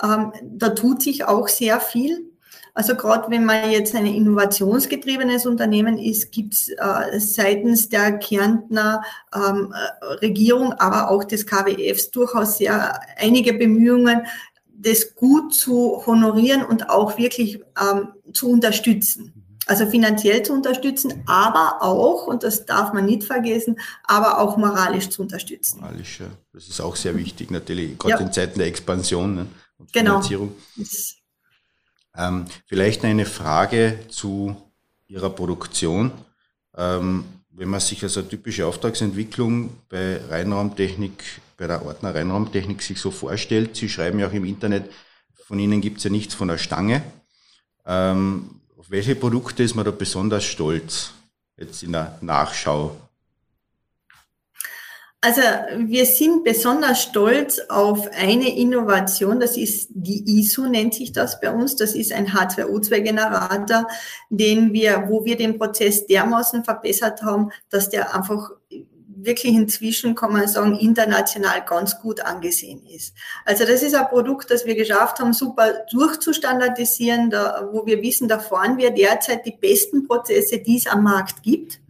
Ähm, 0.04 0.34
da 0.44 0.70
tut 0.70 1.02
sich 1.02 1.26
auch 1.26 1.48
sehr 1.48 1.80
viel. 1.80 2.32
Also 2.74 2.96
gerade 2.96 3.30
wenn 3.30 3.44
man 3.44 3.70
jetzt 3.70 3.96
ein 3.96 4.06
innovationsgetriebenes 4.06 5.46
Unternehmen 5.46 5.98
ist, 5.98 6.32
gibt 6.32 6.54
es 6.54 6.70
äh, 6.70 7.20
seitens 7.20 7.90
der 7.90 8.18
Kärntner 8.18 9.04
ähm, 9.36 9.74
äh, 9.74 10.06
Regierung, 10.16 10.74
aber 10.74 11.10
auch 11.10 11.24
des 11.26 11.46
KWFs 11.46 12.12
durchaus 12.12 12.58
sehr 12.58 13.02
einige 13.18 13.54
Bemühungen, 13.54 14.26
das 14.74 15.16
gut 15.16 15.54
zu 15.54 16.04
honorieren 16.06 16.64
und 16.64 16.90
auch 16.90 17.18
wirklich 17.18 17.62
ähm, 17.80 18.14
zu 18.32 18.50
unterstützen 18.50 19.41
also 19.68 19.90
finanziell 19.90 20.44
zu 20.44 20.54
unterstützen, 20.54 21.24
aber 21.28 21.82
auch, 21.82 22.28
und 22.28 22.44
das 22.44 22.66
darf 22.66 22.94
man 22.94 23.06
nicht 23.06 23.24
vergessen, 23.24 23.80
aber 24.04 24.40
auch 24.40 24.58
moralisch 24.58 25.10
zu 25.10 25.22
unterstützen. 25.22 25.82
Moralisch, 25.82 26.20
ja. 26.20 26.28
Das 26.54 26.68
ist 26.68 26.82
auch 26.82 26.96
sehr 26.96 27.16
wichtig, 27.16 27.52
natürlich, 27.52 27.98
gerade 27.98 28.16
ja. 28.16 28.28
in 28.28 28.34
Zeiten 28.34 28.60
der 28.60 28.68
Expansion 28.68 29.36
ne, 29.36 29.48
und 29.78 29.94
genau. 29.94 30.22
Finanzierung. 30.22 30.56
Ähm, 32.18 32.46
vielleicht 32.66 33.06
eine 33.06 33.26
Frage 33.26 34.00
zu 34.10 34.56
Ihrer 35.08 35.30
Produktion. 35.30 36.12
Ähm, 36.76 37.24
wenn 37.52 37.70
man 37.70 37.80
sich 37.80 38.02
also 38.04 38.22
eine 38.22 38.30
typische 38.30 38.66
Auftragsentwicklung 38.66 39.70
bei 39.90 40.20
Reinraumtechnik, 40.30 41.24
bei 41.58 41.68
der 41.68 41.86
Ordner 41.86 42.16
Reinraumtechnik 42.16 42.82
sich 42.82 43.00
so 43.00 43.12
vorstellt, 43.12 43.76
Sie 43.76 43.90
schreiben 43.90 44.20
ja 44.20 44.28
auch 44.28 44.34
im 44.34 44.46
Internet, 44.46 44.90
von 45.46 45.60
Ihnen 45.60 45.82
gibt 45.82 45.98
es 45.98 46.06
ja 46.06 46.10
nichts 46.10 46.34
von 46.34 46.48
der 46.48 46.58
Stange. 46.58 47.04
Ähm, 47.86 48.61
auf 48.82 48.90
welche 48.90 49.14
Produkte 49.14 49.62
ist 49.62 49.76
man 49.76 49.86
da 49.86 49.92
besonders 49.92 50.44
stolz, 50.44 51.12
jetzt 51.56 51.84
in 51.84 51.92
der 51.92 52.18
Nachschau? 52.22 52.96
Also 55.24 55.42
wir 55.78 56.08
sind 56.08 56.44
besonders 56.44 57.04
stolz 57.04 57.60
auf 57.70 58.10
eine 58.12 58.58
Innovation, 58.58 59.40
das 59.40 59.56
ist 59.56 59.90
die 59.92 60.40
ISO, 60.40 60.64
nennt 60.64 60.96
sich 60.96 61.12
das 61.12 61.40
bei 61.40 61.52
uns. 61.52 61.76
Das 61.76 61.94
ist 61.94 62.12
ein 62.12 62.30
H2O2-Generator, 62.30 63.88
den 64.32 64.74
wir, 64.74 65.06
wo 65.10 65.26
wir 65.26 65.38
den 65.38 65.60
Prozess 65.60 66.08
dermaßen 66.08 66.64
verbessert 66.64 67.22
haben, 67.22 67.52
dass 67.70 67.92
der 67.92 68.16
einfach 68.16 68.50
wirklich 69.26 69.54
inzwischen, 69.54 70.16
kann 70.16 70.34
man 70.34 70.48
sagen, 70.48 70.78
international 70.78 71.64
ganz 71.66 72.00
gut 72.00 72.22
angesehen 72.22 72.86
ist. 72.86 73.14
Also 73.46 73.66
das 73.66 73.84
ist 73.84 73.96
ein 73.96 74.08
Produkt, 74.08 74.50
das 74.50 74.66
wir 74.66 74.76
geschafft 74.76 75.20
haben, 75.20 75.34
super 75.34 75.86
durchzustandardisieren, 75.92 77.30
da, 77.30 77.68
wo 77.72 77.86
wir 77.86 78.02
wissen, 78.02 78.28
da 78.28 78.40
fahren 78.40 78.78
wir 78.78 78.92
derzeit 78.92 79.46
die 79.46 79.58
besten 79.60 80.08
Prozesse, 80.08 80.60
die 80.60 80.78
es 80.78 80.88
am 80.88 81.04
Markt 81.04 81.44
gibt. 81.44 81.81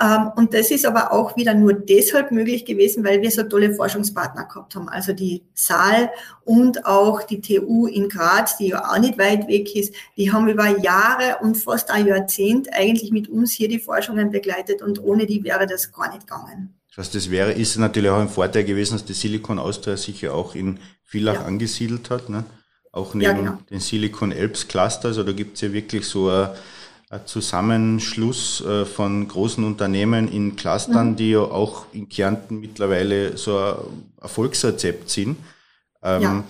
Ähm, 0.00 0.32
und 0.36 0.54
das 0.54 0.70
ist 0.70 0.84
aber 0.86 1.12
auch 1.12 1.36
wieder 1.36 1.54
nur 1.54 1.72
deshalb 1.72 2.32
möglich 2.32 2.64
gewesen, 2.64 3.04
weil 3.04 3.22
wir 3.22 3.30
so 3.30 3.44
tolle 3.44 3.74
Forschungspartner 3.74 4.44
gehabt 4.46 4.74
haben. 4.74 4.88
Also 4.88 5.12
die 5.12 5.42
Saal 5.54 6.10
und 6.44 6.84
auch 6.84 7.22
die 7.22 7.40
TU 7.40 7.86
in 7.86 8.08
Graz, 8.08 8.56
die 8.56 8.68
ja 8.68 8.90
auch 8.90 8.98
nicht 8.98 9.18
weit 9.18 9.46
weg 9.46 9.74
ist, 9.76 9.94
die 10.16 10.32
haben 10.32 10.48
über 10.48 10.66
Jahre 10.80 11.38
und 11.42 11.56
fast 11.56 11.90
ein 11.90 12.06
Jahrzehnt 12.06 12.72
eigentlich 12.72 13.12
mit 13.12 13.28
uns 13.28 13.52
hier 13.52 13.68
die 13.68 13.78
Forschungen 13.78 14.30
begleitet 14.30 14.82
und 14.82 15.02
ohne 15.02 15.26
die 15.26 15.44
wäre 15.44 15.66
das 15.66 15.92
gar 15.92 16.12
nicht 16.12 16.26
gegangen. 16.26 16.74
Was 16.96 17.10
das 17.10 17.30
wäre, 17.30 17.52
ist 17.52 17.76
natürlich 17.76 18.10
auch 18.10 18.20
ein 18.20 18.28
Vorteil 18.28 18.64
gewesen, 18.64 18.94
dass 18.94 19.04
die 19.04 19.14
Silicon 19.14 19.58
Austria 19.58 19.96
sich 19.96 20.20
ja 20.22 20.32
auch 20.32 20.54
in 20.54 20.78
Villach 21.04 21.34
ja. 21.34 21.44
angesiedelt 21.44 22.10
hat. 22.10 22.28
Ne? 22.28 22.44
Auch 22.92 23.14
neben 23.14 23.24
ja, 23.24 23.32
genau. 23.32 23.58
den 23.68 23.80
Silicon 23.80 24.32
Alps 24.32 24.68
Cluster. 24.68 25.08
Also 25.08 25.24
da 25.24 25.32
gibt 25.32 25.56
es 25.56 25.62
ja 25.62 25.72
wirklich 25.72 26.06
so 26.06 26.28
ein 26.28 26.50
Zusammenschluss 27.24 28.60
äh, 28.62 28.84
von 28.84 29.26
großen 29.28 29.64
Unternehmen 29.64 30.28
in 30.28 30.56
Clustern, 30.56 31.10
mhm. 31.10 31.16
die 31.16 31.30
ja 31.30 31.40
auch 31.40 31.86
in 31.92 32.08
Kärnten 32.08 32.60
mittlerweile 32.60 33.36
so 33.36 33.58
ein 33.58 33.74
Erfolgsrezept 34.20 35.10
sind. 35.10 35.36
Ähm, 36.02 36.22
ja. 36.22 36.44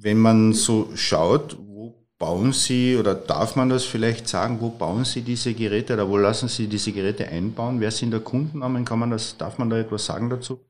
Wenn 0.00 0.18
man 0.18 0.52
so 0.52 0.90
schaut, 0.94 1.56
wo 1.58 1.94
bauen 2.18 2.52
Sie 2.52 2.96
oder 2.96 3.14
darf 3.14 3.56
man 3.56 3.68
das 3.68 3.84
vielleicht 3.84 4.28
sagen, 4.28 4.60
wo 4.60 4.70
bauen 4.70 5.04
Sie 5.04 5.22
diese 5.22 5.54
Geräte 5.54 5.94
oder 5.94 6.08
wo 6.08 6.16
lassen 6.16 6.48
Sie 6.48 6.66
diese 6.66 6.92
Geräte 6.92 7.28
einbauen? 7.28 7.80
Wer 7.80 7.90
sind 7.90 8.10
der 8.10 8.20
Kundennamen? 8.20 8.84
Kann 8.84 8.98
man 8.98 9.10
das, 9.10 9.36
darf 9.36 9.58
man 9.58 9.70
da 9.70 9.78
etwas 9.78 10.06
sagen 10.06 10.30
dazu? 10.30 10.60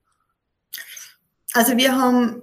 Also 1.53 1.77
wir 1.77 1.97
haben 1.97 2.43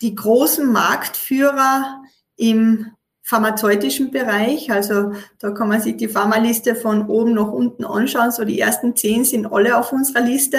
die 0.00 0.14
großen 0.14 0.70
Marktführer 0.72 2.02
im 2.36 2.86
pharmazeutischen 3.28 4.10
Bereich. 4.10 4.70
Also 4.70 5.12
da 5.38 5.50
kann 5.50 5.68
man 5.68 5.82
sich 5.82 5.98
die 5.98 6.08
Pharmaliste 6.08 6.74
von 6.74 7.08
oben 7.08 7.34
nach 7.34 7.52
unten 7.52 7.84
anschauen. 7.84 8.32
So 8.32 8.42
die 8.46 8.58
ersten 8.58 8.96
zehn 8.96 9.26
sind 9.26 9.52
alle 9.52 9.76
auf 9.76 9.92
unserer 9.92 10.22
Liste. 10.22 10.56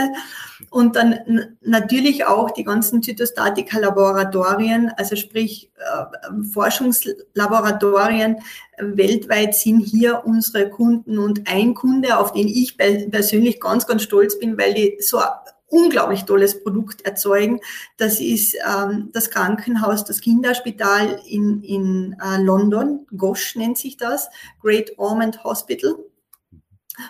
Und 0.69 0.95
dann 0.95 1.57
natürlich 1.61 2.27
auch 2.27 2.51
die 2.51 2.63
ganzen 2.63 3.01
Zytostatika-Laboratorien, 3.01 4.91
also 4.97 5.15
sprich 5.15 5.71
äh, 5.77 6.43
Forschungslaboratorien 6.53 8.37
weltweit 8.77 9.55
sind 9.55 9.79
hier 9.79 10.21
unsere 10.25 10.69
Kunden. 10.69 11.17
Und 11.17 11.49
ein 11.49 11.73
Kunde, 11.73 12.19
auf 12.19 12.33
den 12.33 12.47
ich 12.47 12.77
persönlich 12.77 13.59
ganz, 13.59 13.87
ganz 13.87 14.03
stolz 14.03 14.37
bin, 14.37 14.59
weil 14.59 14.75
die 14.75 14.97
so 14.99 15.17
unglaublich 15.69 16.25
tolles 16.25 16.63
Produkt 16.63 17.01
erzeugen. 17.01 17.59
Das 17.97 18.19
ist 18.19 18.55
ähm, 18.67 19.09
das 19.13 19.29
Krankenhaus, 19.29 20.03
das 20.03 20.21
Kinderspital 20.21 21.19
in, 21.27 21.63
in 21.63 22.15
äh, 22.23 22.41
London, 22.41 23.05
GOSH 23.15 23.55
nennt 23.55 23.77
sich 23.77 23.97
das, 23.97 24.29
Great 24.61 24.97
Ormond 24.97 25.43
Hospital 25.43 25.95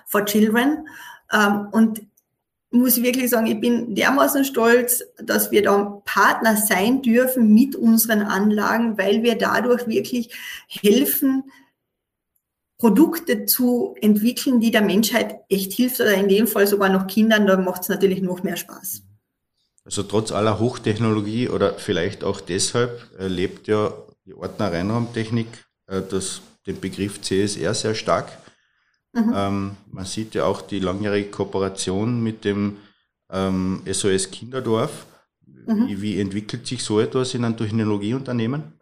for 0.06 0.26
Children. 0.26 0.88
Ähm, 1.32 1.68
und 1.72 2.02
muss 2.72 2.98
ich 2.98 3.04
wirklich 3.04 3.30
sagen, 3.30 3.48
ich 3.48 3.60
bin 3.60 3.96
dermaßen 3.96 4.46
stolz, 4.46 5.04
dass 5.18 5.50
wir 5.50 5.64
da 5.64 6.02
Partner 6.06 6.56
sein 6.56 7.02
dürfen 7.02 7.52
mit 7.54 7.76
unseren 7.76 8.22
Anlagen, 8.22 8.98
weil 8.98 9.24
wir 9.24 9.38
dadurch 9.38 9.88
wirklich 9.88 10.36
helfen, 10.68 11.46
Produkte 12.80 13.46
zu 13.46 13.94
entwickeln, 14.02 14.62
die 14.62 14.72
der 14.72 14.82
Menschheit 14.82 15.42
echt 15.50 15.74
hilft 15.74 16.00
oder 16.00 16.14
in 16.16 16.30
dem 16.30 16.48
Fall 16.48 16.66
sogar 16.66 16.90
noch 16.90 17.08
Kindern, 17.08 17.46
da 17.46 17.58
macht 17.58 17.84
es 17.84 17.90
natürlich 17.90 18.22
noch 18.22 18.42
mehr 18.42 18.56
Spaß. 18.56 19.04
Also 19.84 20.04
trotz 20.04 20.32
aller 20.32 20.60
Hochtechnologie 20.60 21.50
oder 21.50 21.74
vielleicht 21.74 22.24
auch 22.24 22.40
deshalb 22.40 23.06
lebt 23.20 23.68
ja 23.68 23.92
die 24.26 24.34
Ordner 24.34 24.72
Reinraumtechnik 24.72 25.48
äh, 25.88 26.02
das, 26.10 26.42
den 26.66 26.80
Begriff 26.80 27.22
CSR 27.22 27.74
sehr 27.74 27.96
stark. 27.96 28.38
Mhm. 29.14 29.34
Ähm, 29.36 29.78
man 29.92 30.06
sieht 30.06 30.36
ja 30.36 30.46
auch 30.46 30.62
die 30.62 30.80
langjährige 30.80 31.32
Kooperation 31.32 32.22
mit 32.22 32.46
dem 32.46 32.78
ähm, 33.32 33.82
SOS 33.92 34.32
Kinderdorf. 34.32 35.06
Mhm. 35.46 35.88
Wie, 35.88 36.02
wie 36.02 36.20
entwickelt 36.20 36.66
sich 36.68 36.84
so 36.84 37.00
etwas 37.00 37.34
in 37.34 37.44
einem 37.44 37.58
Technologieunternehmen? 37.58 38.79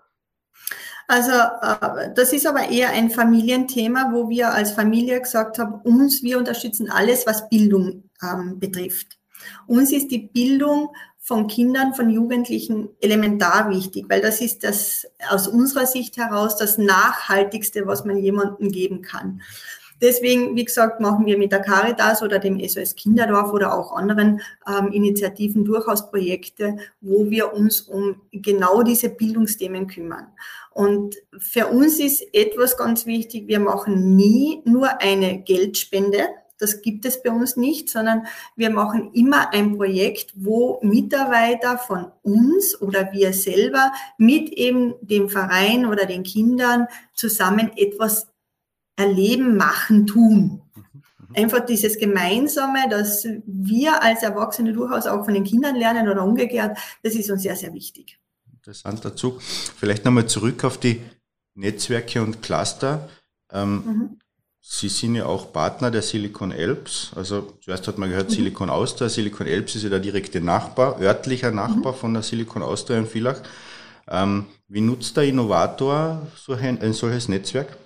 Also 1.08 1.32
äh, 1.32 2.14
das 2.14 2.34
ist 2.34 2.46
aber 2.46 2.70
eher 2.70 2.90
ein 2.90 3.10
Familienthema, 3.10 4.12
wo 4.12 4.30
wir 4.30 4.54
als 4.54 4.72
Familie 4.72 5.22
gesagt 5.22 5.58
haben, 5.58 5.82
uns, 5.82 6.22
wir 6.22 6.38
unterstützen 6.38 6.92
alles, 6.92 7.26
was 7.26 7.50
Bildung 7.50 8.04
ähm, 8.22 8.60
betrifft. 8.60 9.18
Uns 9.68 9.92
ist 9.92 10.12
die 10.12 10.28
Bildung 10.28 10.90
von 11.20 11.48
Kindern, 11.48 11.94
von 11.94 12.10
Jugendlichen 12.10 12.90
elementar 13.02 13.70
wichtig, 13.70 14.06
weil 14.10 14.22
das 14.22 14.42
ist 14.42 14.64
das 14.64 15.08
aus 15.30 15.48
unserer 15.48 15.86
Sicht 15.86 16.18
heraus 16.18 16.58
das 16.58 16.78
Nachhaltigste, 16.78 17.86
was 17.86 18.06
man 18.06 18.18
jemandem 18.18 18.72
geben 18.72 19.02
kann. 19.02 19.42
Deswegen, 20.02 20.56
wie 20.56 20.66
gesagt, 20.66 21.00
machen 21.00 21.26
wir 21.26 21.38
mit 21.38 21.52
der 21.52 21.62
Caritas 21.62 22.22
oder 22.22 22.40
dem 22.40 22.60
SOS 22.60 22.96
Kinderdorf 22.96 23.52
oder 23.52 23.78
auch 23.78 23.96
anderen 23.96 24.42
ähm, 24.68 24.92
Initiativen 24.92 25.66
durchaus 25.66 26.10
Projekte, 26.10 26.78
wo 27.02 27.30
wir 27.30 27.54
uns 27.54 27.82
um 27.82 28.22
genau 28.32 28.84
diese 28.84 29.10
Bildungsthemen 29.10 29.88
kümmern. 29.88 30.28
Und 30.72 31.16
für 31.40 31.68
uns 31.68 32.00
ist 32.00 32.24
etwas 32.34 32.78
ganz 32.78 33.06
wichtig, 33.06 33.48
wir 33.48 33.60
machen 33.60 34.16
nie 34.16 34.62
nur 34.66 35.02
eine 35.02 35.40
Geldspende, 35.40 36.28
das 36.60 36.82
gibt 36.82 37.06
es 37.06 37.22
bei 37.22 37.30
uns 37.30 37.56
nicht, 37.56 37.90
sondern 37.90 38.26
wir 38.56 38.70
machen 38.70 39.12
immer 39.14 39.54
ein 39.54 39.78
Projekt, 39.78 40.34
wo 40.36 40.80
Mitarbeiter 40.82 41.78
von 41.78 42.12
uns 42.24 42.80
oder 42.82 43.12
wir 43.14 43.34
selber 43.34 43.92
mit 44.18 44.50
eben 44.50 44.96
dem 45.02 45.30
Verein 45.30 45.86
oder 45.86 46.06
den 46.06 46.24
Kindern 46.24 46.88
zusammen 47.14 47.72
etwas 47.76 48.28
erleben, 48.98 49.56
machen, 49.56 50.06
tun. 50.06 50.62
Einfach 51.34 51.66
dieses 51.66 52.00
Gemeinsame, 52.00 52.90
dass 52.90 53.28
wir 53.46 54.02
als 54.02 54.24
Erwachsene 54.24 54.74
durchaus 54.74 55.06
auch 55.06 55.24
von 55.24 55.34
den 55.34 55.44
Kindern 55.44 55.76
lernen 55.76 56.10
oder 56.10 56.24
umgekehrt, 56.24 56.78
das 57.04 57.16
ist 57.16 57.30
uns 57.30 57.44
sehr, 57.44 57.56
sehr 57.56 57.74
wichtig. 57.74 58.20
Interessant 58.54 59.06
dazu. 59.06 59.40
Vielleicht 59.40 60.04
nochmal 60.04 60.26
zurück 60.26 60.64
auf 60.64 60.78
die 60.78 61.02
Netzwerke 61.54 62.22
und 62.22 62.42
Cluster. 62.42 63.08
Ähm, 63.52 63.84
mhm. 63.86 64.20
Sie 64.62 64.90
sind 64.90 65.16
ja 65.16 65.26
auch 65.26 65.54
Partner 65.54 65.92
der 65.92 66.02
Silicon 66.02 66.52
Alps. 66.52 67.12
Also 67.16 67.54
zuerst 67.62 67.88
hat 67.88 67.98
man 67.98 68.10
gehört 68.10 68.30
mhm. 68.30 68.34
Silicon 68.34 68.70
Austria. 68.70 69.08
Silicon 69.08 69.48
Alps 69.48 69.76
ist 69.76 69.84
ja 69.84 69.90
der 69.90 70.00
direkte 70.00 70.42
Nachbar, 70.42 71.00
örtlicher 71.00 71.52
Nachbar 71.52 71.94
mhm. 71.94 71.98
von 71.98 72.14
der 72.14 72.24
Silicon 72.24 72.64
Austria 72.64 72.98
in 72.98 73.08
Villach. 73.08 73.42
Ähm, 74.10 74.48
wie 74.68 74.82
nutzt 74.82 75.16
der 75.16 75.24
Innovator 75.24 76.26
so 76.36 76.54
ein, 76.54 76.82
ein 76.82 76.94
solches 76.94 77.30
Netzwerk? 77.30 77.78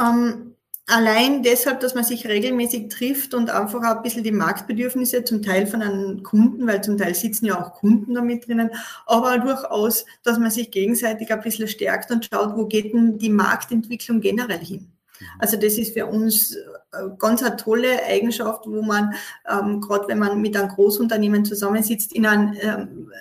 Ähm, 0.00 0.54
allein 0.86 1.42
deshalb, 1.42 1.80
dass 1.80 1.94
man 1.94 2.04
sich 2.04 2.26
regelmäßig 2.26 2.88
trifft 2.88 3.34
und 3.34 3.50
einfach 3.50 3.80
auch 3.80 3.96
ein 3.96 4.02
bisschen 4.02 4.24
die 4.24 4.32
Marktbedürfnisse 4.32 5.24
zum 5.24 5.42
Teil 5.42 5.66
von 5.66 5.82
einem 5.82 6.22
Kunden, 6.22 6.66
weil 6.66 6.82
zum 6.82 6.96
Teil 6.96 7.14
sitzen 7.14 7.46
ja 7.46 7.60
auch 7.60 7.74
Kunden 7.74 8.14
damit 8.14 8.46
drinnen, 8.46 8.70
aber 9.06 9.38
durchaus, 9.38 10.04
dass 10.22 10.38
man 10.38 10.50
sich 10.50 10.70
gegenseitig 10.70 11.32
ein 11.32 11.40
bisschen 11.40 11.68
stärkt 11.68 12.10
und 12.10 12.26
schaut, 12.26 12.56
wo 12.56 12.66
geht 12.66 12.94
denn 12.94 13.18
die 13.18 13.30
Marktentwicklung 13.30 14.20
generell 14.20 14.64
hin. 14.64 14.92
Also 15.38 15.56
das 15.56 15.78
ist 15.78 15.94
für 15.94 16.06
uns 16.06 16.54
äh, 16.54 17.08
ganz 17.18 17.42
eine 17.42 17.56
tolle 17.56 18.02
Eigenschaft, 18.04 18.66
wo 18.66 18.82
man, 18.82 19.14
ähm, 19.50 19.80
gerade 19.80 20.08
wenn 20.08 20.18
man 20.18 20.40
mit 20.40 20.56
einem 20.56 20.68
Großunternehmen 20.68 21.44
zusammensitzt, 21.44 22.12
in 22.12 22.26
einem 22.26 22.54
ähm, 22.60 23.12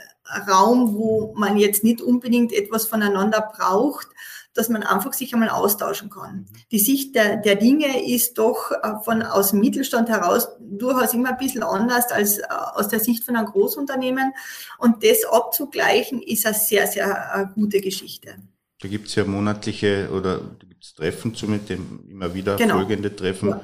Raum, 0.50 0.96
wo 0.96 1.34
man 1.36 1.58
jetzt 1.58 1.84
nicht 1.84 2.02
unbedingt 2.02 2.54
etwas 2.54 2.88
voneinander 2.88 3.42
braucht, 3.42 4.08
dass 4.56 4.70
man 4.70 4.84
einfach 4.84 5.14
sich 5.14 5.34
einmal 5.34 5.50
austauschen 5.50 6.10
kann. 6.10 6.46
Die 6.72 6.80
Sicht 6.80 7.14
der, 7.14 7.36
der 7.36 7.56
Dinge 7.56 8.10
ist 8.10 8.38
doch 8.38 8.72
äh, 8.72 9.04
von 9.04 9.22
aus 9.22 9.52
dem 9.52 9.60
Mittelstand 9.60 10.10
heraus 10.10 10.48
durchaus 10.60 11.14
immer 11.14 11.30
ein 11.30 11.38
bisschen 11.38 11.62
anders 11.62 12.12
als 12.12 12.40
äh, 12.40 12.46
aus 12.50 12.88
der 12.88 13.02
Sicht 13.02 13.26
von 13.26 13.36
einem 13.36 13.48
Großunternehmen. 13.48 14.34
Und 14.80 15.04
das 15.04 15.26
abzugleichen 15.30 16.22
ist 16.22 16.46
eine 16.46 16.56
sehr, 16.56 16.88
sehr 16.88 17.34
eine 17.34 17.44
äh, 17.44 17.48
gute 17.54 17.82
Geschichte. 17.82 18.36
Da 18.82 18.88
gibt 18.88 19.10
es 19.10 19.16
ja 19.16 19.26
monatliche 19.26 20.10
oder 20.12 20.40
gibt's 20.60 20.94
Treffen 20.94 21.36
zu 21.36 21.48
mit 21.48 21.70
dem 21.70 22.06
immer 22.10 22.34
wieder 22.34 22.56
genau. 22.56 22.76
folgende 22.76 23.14
Treffen, 23.14 23.50
ja. 23.50 23.62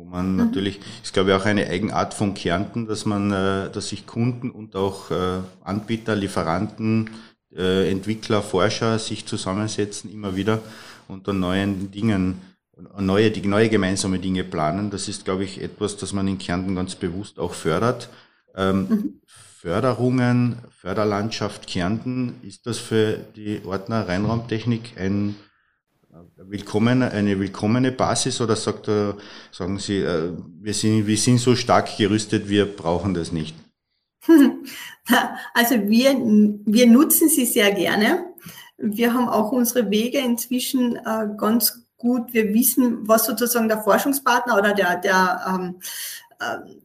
Wo 0.00 0.04
man 0.06 0.32
mhm. 0.32 0.36
natürlich, 0.38 0.80
ist 1.02 1.12
glaube 1.12 1.30
ich 1.30 1.36
auch 1.36 1.44
eine 1.44 1.66
Eigenart 1.66 2.14
von 2.14 2.32
Kärnten, 2.34 2.86
dass 2.86 3.04
man, 3.04 3.30
äh, 3.30 3.70
dass 3.70 3.90
sich 3.90 4.06
Kunden 4.06 4.50
und 4.50 4.74
auch 4.74 5.10
äh, 5.10 5.40
Anbieter, 5.62 6.16
Lieferanten, 6.16 7.10
äh, 7.54 7.90
Entwickler, 7.90 8.42
Forscher 8.42 8.98
sich 8.98 9.26
zusammensetzen 9.26 10.10
immer 10.10 10.36
wieder 10.36 10.60
und 11.06 11.28
an 11.28 11.40
neuen 11.40 11.90
Dingen, 11.90 12.40
neue, 12.98 13.30
die 13.30 13.46
neue 13.46 13.68
gemeinsame 13.68 14.18
Dinge 14.18 14.44
planen. 14.44 14.90
Das 14.90 15.06
ist, 15.08 15.26
glaube 15.26 15.44
ich, 15.44 15.60
etwas, 15.60 15.98
das 15.98 16.14
man 16.14 16.26
in 16.28 16.38
Kärnten 16.38 16.74
ganz 16.74 16.94
bewusst 16.94 17.38
auch 17.38 17.52
fördert. 17.52 18.08
Ähm, 18.56 18.86
mhm. 18.88 19.20
Förderungen, 19.26 20.56
Förderlandschaft 20.70 21.66
Kärnten, 21.66 22.36
ist 22.42 22.66
das 22.66 22.78
für 22.78 23.18
die 23.36 23.60
Ordner 23.66 24.08
Rheinraumtechnik 24.08 24.94
ein 24.98 25.36
willkommen, 26.36 27.02
eine 27.02 27.38
willkommene 27.38 27.92
Basis 27.92 28.40
oder 28.40 28.56
sagt 28.56 28.86
sagen 28.86 29.78
Sie, 29.78 29.98
äh, 29.98 30.32
wir 30.60 30.74
sind, 30.74 31.06
wir 31.06 31.16
sind 31.16 31.38
so 31.38 31.54
stark 31.54 31.96
gerüstet, 31.96 32.48
wir 32.48 32.64
brauchen 32.66 33.14
das 33.14 33.32
nicht? 33.32 33.54
Also 35.54 35.74
wir, 35.88 36.12
wir 36.66 36.86
nutzen 36.86 37.28
sie 37.28 37.44
sehr 37.44 37.72
gerne. 37.72 38.26
Wir 38.78 39.12
haben 39.12 39.28
auch 39.28 39.50
unsere 39.50 39.90
Wege 39.90 40.18
inzwischen 40.18 40.94
äh, 40.96 41.28
ganz 41.36 41.84
gut. 41.96 42.32
Wir 42.32 42.54
wissen, 42.54 43.08
was 43.08 43.26
sozusagen 43.26 43.66
der 43.66 43.82
Forschungspartner 43.82 44.56
oder 44.56 44.72
der, 44.72 44.96
der 44.96 45.40
ähm, 45.48 45.80
äh, 46.29 46.29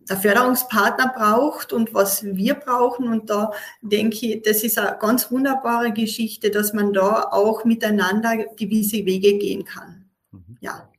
der 0.09 0.17
Förderungspartner 0.17 1.13
braucht 1.15 1.71
und 1.71 1.93
was 1.93 2.23
wir 2.23 2.55
brauchen. 2.55 3.07
Und 3.07 3.29
da 3.29 3.51
denke 3.81 4.25
ich, 4.25 4.41
das 4.43 4.63
ist 4.63 4.77
eine 4.77 4.97
ganz 4.99 5.31
wunderbare 5.31 5.93
Geschichte, 5.93 6.51
dass 6.51 6.73
man 6.73 6.93
da 6.93 7.29
auch 7.31 7.63
miteinander 7.63 8.37
gewisse 8.57 9.05
Wege 9.05 9.37
gehen 9.37 9.63
kann. 9.63 10.09
Mhm. 10.31 10.57
Ja. 10.59 10.89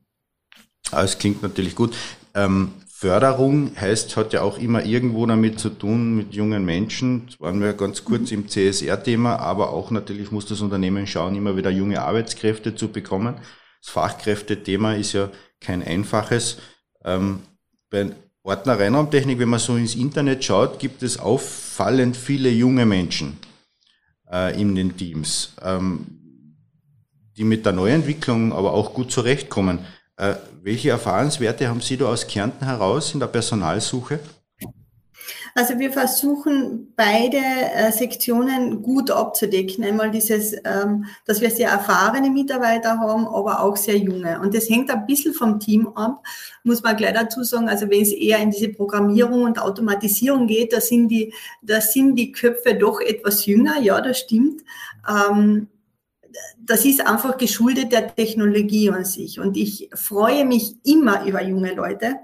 Das 0.91 1.15
ah, 1.15 1.19
klingt 1.19 1.43
natürlich 1.43 1.75
gut. 1.75 1.95
Ähm, 2.35 2.73
Förderung 2.89 3.73
heißt, 3.79 4.17
hat 4.17 4.33
ja 4.33 4.41
auch 4.41 4.59
immer 4.59 4.85
irgendwo 4.85 5.27
damit 5.27 5.61
zu 5.61 5.69
tun 5.69 6.17
mit 6.17 6.33
jungen 6.33 6.65
Menschen. 6.65 7.27
Das 7.27 7.41
waren 7.41 7.61
wir 7.61 7.75
ganz 7.75 8.05
kurz 8.05 8.31
mhm. 8.31 8.39
im 8.39 8.49
CSR-Thema, 8.49 9.37
aber 9.37 9.71
auch 9.71 9.91
natürlich 9.91 10.31
muss 10.31 10.47
das 10.47 10.63
Unternehmen 10.63 11.07
schauen, 11.07 11.35
immer 11.35 11.57
wieder 11.57 11.71
junge 11.71 12.01
Arbeitskräfte 12.01 12.75
zu 12.75 12.89
bekommen. 12.89 13.35
Das 13.83 13.91
Fachkräftethema 13.91 14.95
ist 14.95 15.13
ja 15.13 15.31
kein 15.61 15.83
einfaches. 15.83 16.59
Ähm, 17.05 17.41
bei 17.91 18.13
Ordner 18.47 18.79
Reinraumtechnik, 18.79 19.41
wenn 19.41 19.49
man 19.49 19.59
so 19.59 19.75
ins 19.75 19.97
Internet 19.97 20.45
schaut, 20.45 20.79
gibt 20.79 21.03
es 21.03 21.19
auffallend 21.19 22.17
viele 22.17 22.49
junge 22.49 22.87
Menschen 22.87 23.39
äh, 24.31 24.61
in 24.61 24.77
den 24.77 24.97
Teams, 24.97 25.55
ähm, 25.63 26.07
die 27.37 27.43
mit 27.43 27.67
der 27.67 27.73
Neuentwicklung 27.73 28.53
aber 28.53 28.73
auch 28.73 28.95
gut 28.95 29.11
zurechtkommen. 29.11 29.81
Äh, 30.17 30.37
welche 30.63 30.91
Erfahrungswerte 30.91 31.69
haben 31.69 31.81
Sie 31.81 31.97
da 31.97 32.07
aus 32.07 32.29
Kärnten 32.29 32.65
heraus 32.65 33.15
in 33.15 33.19
der 33.19 33.27
Personalsuche? 33.27 34.21
Also 35.55 35.79
wir 35.79 35.91
versuchen 35.91 36.93
beide 36.97 37.39
äh, 37.39 37.91
Sektionen 37.93 38.83
gut 38.83 39.11
abzudecken. 39.11 39.85
Einmal 39.85 40.11
dieses, 40.11 40.55
ähm, 40.65 41.07
dass 41.25 41.41
wir 41.41 41.51
sehr 41.51 41.71
erfahrene 41.71 42.31
Mitarbeiter 42.31 42.99
haben, 42.99 43.27
aber 43.27 43.61
auch 43.63 43.77
sehr 43.77 43.97
junge. 43.97 44.41
Und 44.41 44.55
das 44.55 44.69
hängt 44.69 44.91
ein 44.91 45.07
bisschen 45.07 45.35
vom 45.35 45.59
Team 45.59 45.89
ab, 45.89 46.23
muss 46.63 46.83
man 46.83 46.97
gleich 46.97 47.15
dazu 47.15 47.43
sagen. 47.43 47.69
Also 47.69 47.89
wenn 47.89 48.03
es 48.03 48.13
eher 48.13 48.39
in 48.39 48.51
diese 48.51 48.69
Programmierung 48.69 49.45
und 49.45 49.59
Automatisierung 49.59 50.47
geht, 50.47 50.73
da 50.73 50.81
sind 50.81 51.09
die, 51.09 51.33
da 51.63 51.81
sind 51.81 52.17
die 52.17 52.33
Köpfe 52.33 52.75
doch 52.75 53.01
etwas 53.01 53.47
jünger. 53.47 53.81
Ja, 53.81 54.01
das 54.01 54.19
stimmt. 54.19 54.63
Ähm, 55.09 55.69
das 56.59 56.85
ist 56.85 57.07
einfach 57.07 57.39
geschuldet 57.39 57.93
der 57.93 58.15
Technologie 58.15 58.91
an 58.91 59.05
sich. 59.05 59.41
Und 59.41 59.57
ich 59.57 59.89
freue 59.95 60.45
mich 60.45 60.77
immer 60.85 61.25
über 61.25 61.43
junge 61.43 61.75
Leute. 61.75 62.17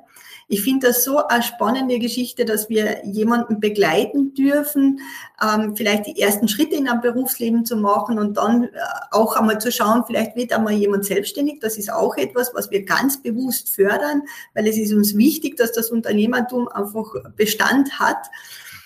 Ich 0.52 0.60
finde 0.60 0.88
das 0.88 1.02
so 1.02 1.26
eine 1.28 1.42
spannende 1.42 1.98
Geschichte, 1.98 2.44
dass 2.44 2.68
wir 2.68 3.06
jemanden 3.06 3.58
begleiten 3.58 4.34
dürfen, 4.34 5.00
ähm, 5.42 5.74
vielleicht 5.74 6.06
die 6.06 6.20
ersten 6.20 6.46
Schritte 6.46 6.76
in 6.76 6.88
einem 6.88 7.00
Berufsleben 7.00 7.64
zu 7.64 7.74
machen 7.74 8.18
und 8.18 8.36
dann 8.36 8.64
äh, 8.64 8.68
auch 9.12 9.34
einmal 9.34 9.62
zu 9.62 9.72
schauen, 9.72 10.04
vielleicht 10.06 10.36
wird 10.36 10.52
einmal 10.52 10.74
jemand 10.74 11.06
selbstständig. 11.06 11.60
Das 11.60 11.78
ist 11.78 11.90
auch 11.90 12.18
etwas, 12.18 12.52
was 12.52 12.70
wir 12.70 12.84
ganz 12.84 13.22
bewusst 13.22 13.74
fördern, 13.74 14.24
weil 14.52 14.66
es 14.66 14.76
ist 14.76 14.92
uns 14.92 15.16
wichtig, 15.16 15.56
dass 15.56 15.72
das 15.72 15.90
Unternehmertum 15.90 16.68
einfach 16.68 17.14
Bestand 17.34 17.98
hat 17.98 18.26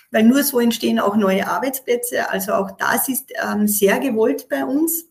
weil 0.09 0.23
nur 0.23 0.41
so 0.41 0.61
entstehen 0.61 0.99
auch 0.99 1.17
neue 1.17 1.49
Arbeitsplätze. 1.49 2.29
Also 2.29 2.53
auch 2.53 2.71
das 2.71 3.09
ist 3.09 3.33
ähm, 3.45 3.67
sehr 3.67 3.99
gewollt 3.99 4.47
bei 4.47 4.63
uns. 4.63 5.06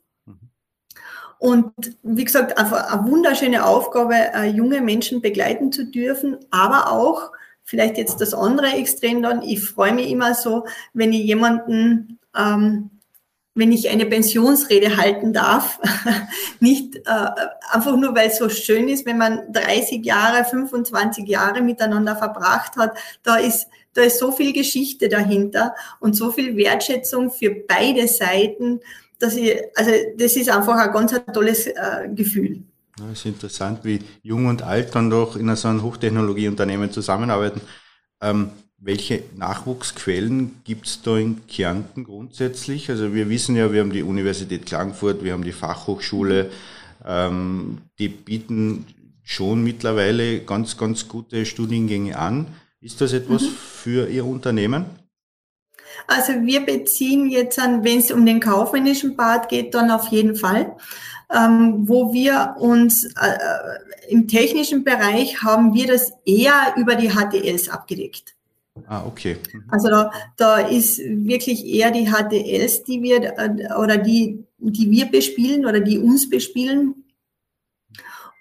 Und 1.39 1.73
wie 2.03 2.25
gesagt, 2.25 2.59
einfach 2.59 2.93
eine 2.93 3.11
wunderschöne 3.11 3.65
Aufgabe, 3.65 4.15
äh, 4.15 4.47
junge 4.47 4.81
Menschen 4.81 5.21
begleiten 5.21 5.71
zu 5.73 5.85
dürfen, 5.85 6.39
aber 6.51 6.91
auch 6.93 7.31
vielleicht 7.63 7.99
jetzt 7.99 8.21
das 8.21 8.33
andere 8.33 8.69
Extrem 8.69 9.23
dann. 9.23 9.43
Ich 9.43 9.63
freue 9.63 9.93
mich 9.93 10.11
immer 10.11 10.35
so, 10.35 10.67
wenn 10.95 11.13
ich 11.13 11.25
jemanden, 11.25 12.19
ähm, 12.37 12.91
wenn 13.55 13.73
ich 13.73 13.91
eine 13.91 14.07
Pensionsrede 14.07 14.97
halten 14.97 15.33
darf, 15.33 15.79
nicht 16.61 16.97
äh, 16.97 17.31
einfach 17.71 17.97
nur, 17.97 18.15
weil 18.15 18.29
es 18.29 18.39
so 18.39 18.49
schön 18.49 18.89
ist, 18.89 19.05
wenn 19.05 19.19
man 19.19 19.53
30 19.53 20.05
Jahre, 20.05 20.45
25 20.45 21.27
Jahre 21.27 21.61
miteinander 21.61 22.17
verbracht 22.17 22.77
hat, 22.77 22.97
da 23.23 23.37
ist 23.37 23.69
da 23.97 24.03
ist 24.03 24.19
so 24.19 24.31
viel 24.31 24.53
Geschichte 24.53 25.09
dahinter 25.09 25.75
und 26.01 26.15
so 26.15 26.31
viel 26.31 26.55
Wertschätzung 26.57 27.31
für 27.31 27.51
beide 27.51 28.07
Seiten 28.07 28.81
dass 29.19 29.37
ich, 29.37 29.57
also 29.75 29.91
das 30.19 30.37
ist 30.37 30.51
einfach 30.51 30.77
ein 30.77 30.93
ganz 30.93 31.15
tolles 31.33 31.67
äh, 31.67 32.09
Gefühl. 32.15 32.63
Ja, 32.99 33.07
es 33.13 33.21
ist 33.21 33.27
interessant, 33.27 33.81
wie 33.83 34.01
jung 34.23 34.47
und 34.47 34.63
alt 34.63 34.95
dann 34.95 35.11
doch 35.11 35.37
in 35.37 35.55
so 35.55 35.69
einem 35.69 35.83
Hochtechnologieunternehmen 35.83 36.91
zusammenarbeiten. 36.93 37.61
Ähm, 38.23 38.51
welche 38.79 39.23
Nachwuchsquellen 39.37 40.63
gibt 40.65 40.87
es 40.87 41.03
da 41.03 41.17
in 41.17 41.47
Kärnten 41.47 42.05
grundsätzlich? 42.05 42.91
Also 42.91 43.15
wir 43.15 43.29
wissen 43.29 43.57
ja, 43.57 43.73
wir 43.73 43.81
haben 43.81 43.93
die 43.93 44.03
Universität 44.03 44.67
Klagenfurt, 44.67 45.25
wir 45.25 45.33
haben 45.33 45.45
die 45.45 45.53
Fachhochschule, 45.53 46.51
ähm, 47.05 47.79
die 47.99 48.09
bieten 48.09 48.87
schon 49.23 49.65
mittlerweile 49.65 50.41
ganz, 50.41 50.77
ganz 50.77 51.09
gute 51.09 51.45
Studiengänge 51.47 52.19
an. 52.19 52.47
Ist 52.81 53.01
das 53.01 53.13
etwas 53.13 53.43
mhm. 53.43 53.49
für 53.49 54.09
Ihr 54.09 54.25
Unternehmen? 54.25 54.87
Also 56.07 56.33
wir 56.43 56.65
beziehen 56.65 57.29
jetzt 57.29 57.59
an, 57.59 57.85
wenn 57.85 57.99
es 57.99 58.11
um 58.11 58.25
den 58.25 58.41
kaufmännischen 58.41 59.17
Part 59.17 59.49
geht, 59.49 59.75
dann 59.75 59.91
auf 59.91 60.09
jeden 60.09 60.37
Fall. 60.37 60.77
Ähm, 61.35 61.89
wo 61.89 62.13
wir 62.13 62.55
uns 62.59 63.05
äh, 63.05 63.09
äh 63.27 64.09
im 64.09 64.29
technischen 64.29 64.85
Bereich 64.85 65.43
haben 65.43 65.75
wir 65.75 65.89
das 65.89 66.13
eher 66.25 66.75
über 66.77 66.95
die 66.95 67.11
HTLs 67.11 67.69
abgedeckt. 67.69 68.37
Ah, 68.87 69.05
okay. 69.07 69.37
Mhm. 69.53 69.65
Also 69.69 69.89
da, 69.89 70.11
da 70.37 70.59
ist 70.59 70.99
wirklich 70.99 71.67
eher 71.67 71.91
die 71.91 72.07
HTLs, 72.07 72.85
die 72.85 73.03
wir 73.03 73.23
äh, 73.23 73.75
oder 73.79 73.97
die, 73.97 74.45
die 74.59 74.91
wir 74.91 75.07
bespielen 75.07 75.67
oder 75.67 75.81
die 75.81 75.99
uns 75.99 76.29
bespielen. 76.29 77.05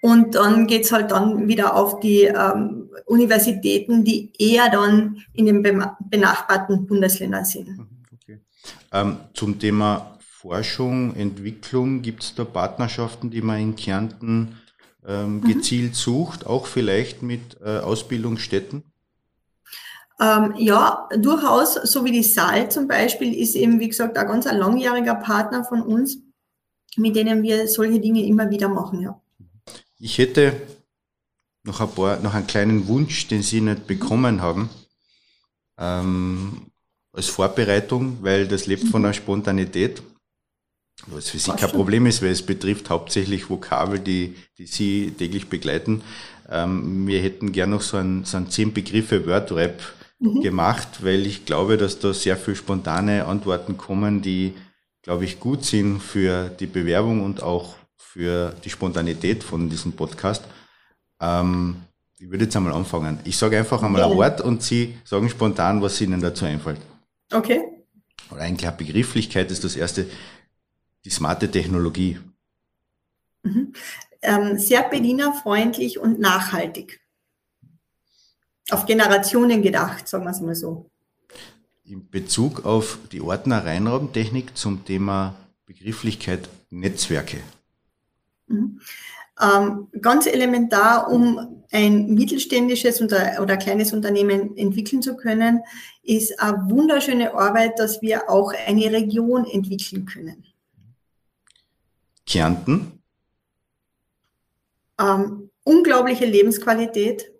Und 0.02 0.34
dann 0.34 0.66
geht's 0.66 0.92
halt 0.92 1.10
dann 1.10 1.48
wieder 1.48 1.74
auf 1.74 2.00
die 2.00 2.24
ähm, 2.24 2.85
Universitäten, 3.04 4.04
die 4.04 4.32
eher 4.38 4.70
dann 4.70 5.22
in 5.34 5.46
den 5.46 5.62
benachbarten 5.62 6.86
Bundesländern 6.86 7.44
sind. 7.44 7.68
Mhm, 7.68 7.88
okay. 8.12 8.40
Ähm, 8.92 9.18
zum 9.34 9.58
Thema 9.58 10.18
Forschung, 10.20 11.14
Entwicklung, 11.16 12.02
gibt 12.02 12.22
es 12.22 12.34
da 12.34 12.44
Partnerschaften, 12.44 13.30
die 13.30 13.42
man 13.42 13.60
in 13.60 13.76
Kärnten 13.76 14.56
ähm, 15.06 15.36
mhm. 15.36 15.40
gezielt 15.42 15.90
mhm. 15.90 15.94
sucht, 15.94 16.46
auch 16.46 16.66
vielleicht 16.66 17.22
mit 17.22 17.58
äh, 17.64 17.78
Ausbildungsstätten? 17.78 18.84
Ähm, 20.18 20.54
ja, 20.56 21.08
durchaus, 21.18 21.74
so 21.74 22.04
wie 22.04 22.12
die 22.12 22.22
Saal 22.22 22.70
zum 22.70 22.88
Beispiel, 22.88 23.34
ist 23.34 23.54
eben, 23.54 23.80
wie 23.80 23.88
gesagt, 23.88 24.16
ein 24.16 24.26
ganz 24.26 24.46
ein 24.46 24.56
langjähriger 24.56 25.14
Partner 25.14 25.64
von 25.64 25.82
uns, 25.82 26.18
mit 26.96 27.16
denen 27.16 27.42
wir 27.42 27.68
solche 27.68 28.00
Dinge 28.00 28.24
immer 28.24 28.50
wieder 28.50 28.68
machen, 28.68 29.00
ja. 29.00 29.20
Ich 29.98 30.18
hätte 30.18 30.54
noch 31.66 31.80
ein 31.80 31.90
paar, 31.90 32.20
noch 32.20 32.34
einen 32.34 32.46
kleinen 32.46 32.86
Wunsch, 32.88 33.28
den 33.28 33.42
Sie 33.42 33.60
nicht 33.60 33.86
bekommen 33.86 34.40
haben, 34.40 34.70
ähm, 35.78 36.70
als 37.12 37.26
Vorbereitung, 37.26 38.18
weil 38.22 38.46
das 38.46 38.66
lebt 38.66 38.88
von 38.88 39.02
der 39.02 39.12
Spontanität. 39.12 40.02
Was 41.08 41.28
für 41.28 41.38
Sie 41.38 41.52
kein 41.52 41.70
Problem 41.70 42.06
ist, 42.06 42.22
weil 42.22 42.30
es 42.30 42.44
betrifft 42.44 42.88
hauptsächlich 42.88 43.50
Vokabel, 43.50 43.98
die, 43.98 44.34
die 44.56 44.66
Sie 44.66 45.12
täglich 45.16 45.48
begleiten. 45.48 46.02
Ähm, 46.48 47.06
wir 47.06 47.20
hätten 47.20 47.52
gern 47.52 47.70
noch 47.70 47.82
so 47.82 47.98
ein, 47.98 48.24
so 48.24 48.36
ein 48.38 48.50
zehn 48.50 48.72
Begriffe 48.72 49.26
Word-Rap 49.26 49.82
mhm. 50.18 50.40
gemacht, 50.40 51.04
weil 51.04 51.26
ich 51.26 51.44
glaube, 51.44 51.76
dass 51.76 51.98
da 51.98 52.14
sehr 52.14 52.36
viel 52.36 52.56
spontane 52.56 53.26
Antworten 53.26 53.76
kommen, 53.76 54.22
die, 54.22 54.54
glaube 55.02 55.24
ich, 55.24 55.38
gut 55.38 55.64
sind 55.64 56.00
für 56.00 56.48
die 56.48 56.66
Bewerbung 56.66 57.24
und 57.24 57.42
auch 57.42 57.76
für 57.96 58.54
die 58.64 58.70
Spontanität 58.70 59.44
von 59.44 59.68
diesem 59.68 59.92
Podcast. 59.92 60.44
Ähm, 61.20 61.76
ich 62.18 62.30
würde 62.30 62.44
jetzt 62.44 62.56
einmal 62.56 62.72
anfangen. 62.72 63.18
Ich 63.24 63.36
sage 63.36 63.58
einfach 63.58 63.82
einmal 63.82 64.00
ja. 64.00 64.08
ein 64.08 64.16
Wort 64.16 64.40
und 64.40 64.62
Sie 64.62 64.96
sagen 65.04 65.28
spontan, 65.28 65.82
was 65.82 66.00
Ihnen 66.00 66.20
dazu 66.20 66.44
einfällt. 66.46 66.80
Okay. 67.32 67.62
Oder 68.30 68.42
eigentlich 68.42 68.66
eine 68.66 68.76
Begrifflichkeit 68.76 69.50
ist 69.50 69.64
das 69.64 69.76
erste, 69.76 70.06
die 71.04 71.10
smarte 71.10 71.50
Technologie. 71.50 72.18
Mhm. 73.42 73.72
Ähm, 74.22 74.58
sehr 74.58 74.88
bedienerfreundlich 74.88 75.98
und 75.98 76.18
nachhaltig. 76.18 77.00
auf 78.70 78.84
Generationen 78.86 79.62
gedacht, 79.62 80.08
sagen 80.08 80.24
wir 80.24 80.30
es 80.30 80.40
mal 80.40 80.56
so. 80.56 80.90
In 81.84 82.10
Bezug 82.10 82.64
auf 82.64 82.98
die 83.12 83.20
Ordner 83.20 83.64
Reinraumtechnik 83.64 84.56
zum 84.56 84.84
Thema 84.84 85.36
Begrifflichkeit 85.66 86.48
Netzwerke. 86.70 87.38
Mhm. 88.48 88.80
Ähm, 89.40 89.88
ganz 90.00 90.26
elementar, 90.26 91.10
um 91.10 91.62
ein 91.70 92.14
mittelständisches 92.14 93.02
oder, 93.02 93.38
oder 93.42 93.56
kleines 93.56 93.92
Unternehmen 93.92 94.56
entwickeln 94.56 95.02
zu 95.02 95.16
können, 95.16 95.60
ist 96.02 96.40
eine 96.40 96.70
wunderschöne 96.70 97.34
Arbeit, 97.34 97.78
dass 97.78 98.00
wir 98.00 98.30
auch 98.30 98.52
eine 98.66 98.92
Region 98.92 99.44
entwickeln 99.44 100.06
können. 100.06 100.44
Kärnten? 102.26 103.02
Ähm, 104.98 105.50
unglaubliche 105.64 106.24
Lebensqualität. 106.24 107.32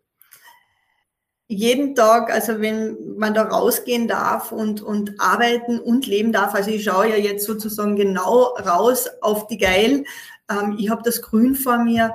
Jeden 1.49 1.95
Tag, 1.95 2.33
also 2.33 2.61
wenn 2.61 3.17
man 3.17 3.33
da 3.33 3.45
rausgehen 3.45 4.09
darf 4.09 4.51
und, 4.51 4.83
und 4.83 5.21
arbeiten 5.21 5.79
und 5.79 6.07
leben 6.07 6.33
darf, 6.33 6.55
also 6.55 6.71
ich 6.71 6.83
schaue 6.83 7.11
ja 7.11 7.17
jetzt 7.17 7.47
sozusagen 7.47 7.95
genau 7.95 8.57
raus 8.57 9.09
auf 9.21 9.47
die 9.47 9.59
Geil, 9.59 10.05
ähm, 10.51 10.77
ich 10.79 10.91
habe 10.91 11.03
das 11.03 11.23
Grün 11.23 11.55
vor 11.55 11.79
mir, 11.79 12.13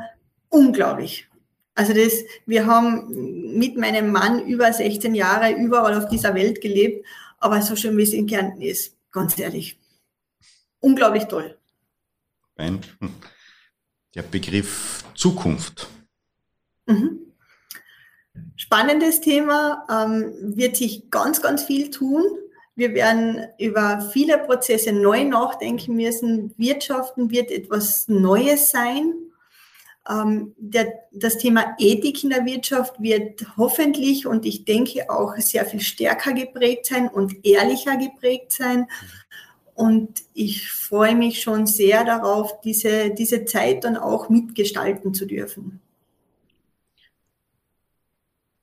unglaublich. 0.49 1.27
Also 1.73 1.93
das, 1.93 2.13
wir 2.45 2.65
haben 2.65 3.57
mit 3.57 3.77
meinem 3.77 4.11
Mann 4.11 4.45
über 4.45 4.71
16 4.71 5.15
Jahre 5.15 5.53
überall 5.53 5.95
auf 5.95 6.09
dieser 6.09 6.35
Welt 6.35 6.61
gelebt, 6.61 7.05
aber 7.37 7.61
so 7.61 7.75
schön 7.75 7.97
wie 7.97 8.03
es 8.03 8.13
in 8.13 8.27
Kärnten 8.27 8.61
ist, 8.61 8.95
ganz 9.11 9.37
ehrlich. 9.39 9.79
Unglaublich 10.79 11.25
toll. 11.25 11.57
Der 14.13 14.23
Begriff 14.23 15.03
Zukunft. 15.15 15.87
Mhm. 16.85 17.19
Spannendes 18.55 19.21
Thema, 19.21 19.85
ähm, 19.89 20.55
wird 20.55 20.75
sich 20.75 21.09
ganz, 21.09 21.41
ganz 21.41 21.63
viel 21.63 21.89
tun. 21.89 22.23
Wir 22.81 22.95
werden 22.95 23.45
über 23.59 24.09
viele 24.11 24.39
Prozesse 24.39 24.91
neu 24.91 25.23
nachdenken 25.23 25.95
müssen. 25.97 26.51
Wirtschaften 26.57 27.29
wird 27.29 27.51
etwas 27.51 28.07
Neues 28.07 28.71
sein. 28.71 29.13
Ähm, 30.09 30.55
der, 30.57 30.91
das 31.11 31.37
Thema 31.37 31.75
Ethik 31.77 32.23
in 32.23 32.31
der 32.31 32.43
Wirtschaft 32.43 32.99
wird 32.99 33.45
hoffentlich 33.55 34.25
und 34.25 34.47
ich 34.47 34.65
denke 34.65 35.11
auch 35.11 35.35
sehr 35.37 35.63
viel 35.67 35.79
stärker 35.79 36.33
geprägt 36.33 36.87
sein 36.87 37.07
und 37.07 37.45
ehrlicher 37.45 37.97
geprägt 37.97 38.51
sein. 38.51 38.87
Und 39.75 40.23
ich 40.33 40.71
freue 40.71 41.13
mich 41.13 41.43
schon 41.43 41.67
sehr 41.67 42.03
darauf, 42.03 42.61
diese, 42.61 43.11
diese 43.11 43.45
Zeit 43.45 43.83
dann 43.83 43.95
auch 43.95 44.27
mitgestalten 44.27 45.13
zu 45.13 45.27
dürfen. 45.27 45.81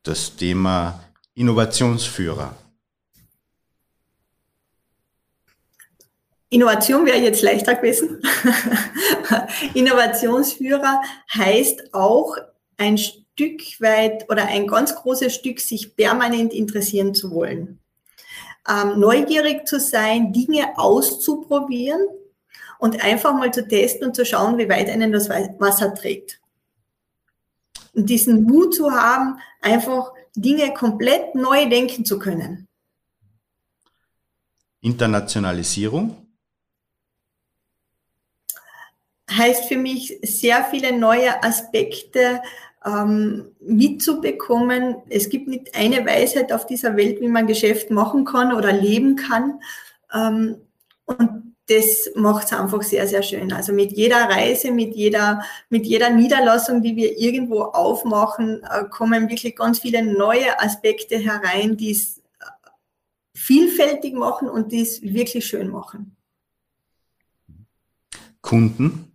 Das 0.02 0.34
Thema 0.34 1.04
Innovationsführer 1.34 2.56
Innovation 6.50 7.04
wäre 7.04 7.18
jetzt 7.18 7.42
leichter 7.42 7.74
gewesen. 7.74 8.22
Innovationsführer 9.74 11.02
heißt 11.34 11.92
auch 11.92 12.36
ein 12.78 12.96
Stück 12.96 13.60
weit 13.80 14.30
oder 14.30 14.46
ein 14.46 14.66
ganz 14.66 14.94
großes 14.94 15.34
Stück 15.34 15.60
sich 15.60 15.94
permanent 15.94 16.54
interessieren 16.54 17.14
zu 17.14 17.32
wollen. 17.32 17.80
Ähm, 18.66 18.98
neugierig 18.98 19.66
zu 19.66 19.78
sein, 19.78 20.32
Dinge 20.32 20.76
auszuprobieren 20.76 22.00
und 22.78 23.04
einfach 23.04 23.34
mal 23.34 23.52
zu 23.52 23.66
testen 23.66 24.08
und 24.08 24.14
zu 24.14 24.24
schauen, 24.24 24.56
wie 24.56 24.68
weit 24.68 24.88
einen 24.88 25.12
das 25.12 25.28
Wasser 25.28 25.94
trägt. 25.94 26.40
Und 27.92 28.08
diesen 28.08 28.42
Mut 28.44 28.74
zu 28.74 28.90
haben, 28.92 29.38
einfach 29.60 30.12
Dinge 30.34 30.72
komplett 30.72 31.34
neu 31.34 31.68
denken 31.68 32.04
zu 32.04 32.18
können. 32.18 32.68
Internationalisierung 34.80 36.27
heißt 39.30 39.66
für 39.66 39.76
mich 39.76 40.18
sehr 40.22 40.64
viele 40.64 40.96
neue 40.96 41.42
Aspekte 41.42 42.40
ähm, 42.84 43.46
mitzubekommen. 43.60 44.96
Es 45.08 45.28
gibt 45.28 45.48
nicht 45.48 45.74
eine 45.74 46.04
Weisheit 46.06 46.52
auf 46.52 46.66
dieser 46.66 46.96
Welt, 46.96 47.20
wie 47.20 47.28
man 47.28 47.46
Geschäft 47.46 47.90
machen 47.90 48.24
kann 48.24 48.54
oder 48.54 48.72
leben 48.72 49.16
kann. 49.16 49.60
Ähm, 50.12 50.56
und 51.04 51.54
das 51.68 52.10
macht 52.14 52.46
es 52.46 52.52
einfach 52.58 52.82
sehr, 52.82 53.06
sehr 53.06 53.22
schön. 53.22 53.52
Also 53.52 53.72
mit 53.72 53.92
jeder 53.92 54.28
Reise, 54.28 54.70
mit 54.70 54.94
jeder, 54.94 55.42
mit 55.68 55.84
jeder 55.84 56.08
Niederlassung, 56.08 56.80
die 56.82 56.96
wir 56.96 57.18
irgendwo 57.18 57.60
aufmachen, 57.60 58.62
äh, 58.62 58.84
kommen 58.88 59.28
wirklich 59.28 59.54
ganz 59.54 59.80
viele 59.80 60.02
neue 60.02 60.58
Aspekte 60.60 61.18
herein, 61.18 61.76
die 61.76 61.90
es 61.90 62.18
äh, 62.18 62.44
vielfältig 63.34 64.14
machen 64.14 64.48
und 64.48 64.72
die 64.72 64.80
es 64.80 65.02
wirklich 65.02 65.44
schön 65.44 65.68
machen. 65.68 66.16
Kunden? 68.40 69.07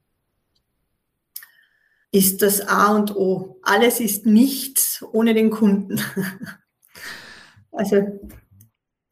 Ist 2.13 2.43
das 2.43 2.61
A 2.61 2.95
und 2.95 3.15
O. 3.15 3.59
Alles 3.63 3.99
ist 3.99 4.25
nichts 4.25 5.03
ohne 5.11 5.33
den 5.33 5.49
Kunden. 5.49 5.99
also, 7.71 8.19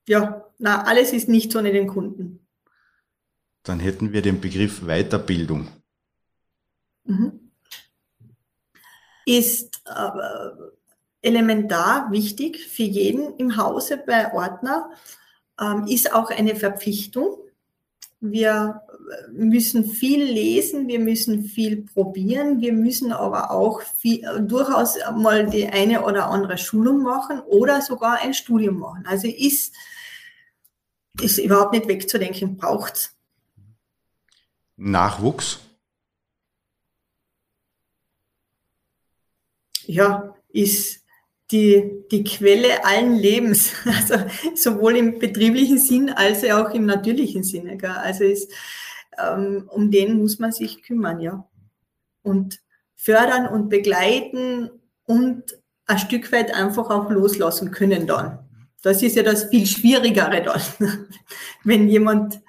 ja, 0.08 0.46
na, 0.60 0.84
alles 0.84 1.12
ist 1.12 1.28
nichts 1.28 1.56
ohne 1.56 1.72
den 1.72 1.88
Kunden. 1.88 2.48
Dann 3.64 3.80
hätten 3.80 4.14
wir 4.14 4.22
den 4.22 4.40
Begriff 4.40 4.82
Weiterbildung. 4.86 5.68
Mhm. 7.06 7.52
Ist 9.26 9.82
äh, 9.86 10.52
elementar 11.24 12.12
wichtig 12.12 12.68
für 12.68 12.84
jeden 12.84 13.36
im 13.38 13.58
Hause 13.58 13.98
bei 13.98 14.32
Ordner, 14.32 14.92
ähm, 15.60 15.88
ist 15.88 16.14
auch 16.14 16.30
eine 16.30 16.56
Verpflichtung. 16.56 17.41
Wir 18.22 18.84
müssen 19.32 19.84
viel 19.84 20.24
lesen, 20.24 20.88
wir 20.88 21.00
müssen 21.00 21.44
viel 21.44 21.82
probieren, 21.82 22.62
wir 22.62 22.72
müssen 22.72 23.12
aber 23.12 23.50
auch 23.50 23.82
viel, 23.82 24.22
durchaus 24.42 24.98
mal 25.18 25.50
die 25.50 25.68
eine 25.68 26.04
oder 26.04 26.28
andere 26.28 26.60
Schulung 26.60 27.02
machen 27.02 27.40
oder 27.42 27.82
sogar 27.82 28.20
ein 28.22 28.36
Studium 28.36 28.78
machen. 28.78 29.06
Also 29.08 29.28
ist, 29.28 29.74
ist 31.20 31.40
überhaupt 31.40 31.74
nicht 31.74 31.88
wegzudenken, 31.88 32.58
braucht 32.58 32.94
es. 32.94 33.16
Nachwuchs? 34.78 35.60
Ja, 39.88 40.36
ist 40.50 41.01
die, 41.52 42.06
die 42.12 42.24
Quelle 42.24 42.86
allen 42.86 43.16
Lebens, 43.16 43.74
also 43.86 44.16
sowohl 44.56 44.98
im 44.98 45.20
betrieblichen 45.20 45.78
Sinn 45.78 46.10
als 46.10 46.44
auch 46.50 46.72
im 46.72 46.86
natürlichen 46.86 47.44
Sinne. 47.44 47.78
Gell? 47.78 47.90
Also 47.90 48.24
ist, 48.24 48.52
ähm, 49.20 49.66
um 49.68 49.92
den 49.92 50.20
muss 50.20 50.40
man 50.40 50.52
sich 50.52 50.84
kümmern, 50.84 51.20
ja. 51.20 51.48
Und 52.24 52.62
fördern 52.96 53.48
und 53.48 53.70
begleiten 53.70 54.70
und 55.06 55.60
ein 55.88 55.98
Stück 55.98 56.32
weit 56.32 56.54
einfach 56.54 56.90
auch 56.90 57.10
loslassen 57.10 57.72
können 57.72 58.08
dann. 58.08 58.40
Das 58.84 59.02
ist 59.02 59.16
ja 59.16 59.24
das 59.24 59.46
viel 59.46 59.66
Schwierigere 59.66 60.44
dann, 60.44 60.62
wenn 61.64 61.88
jemand 61.88 62.42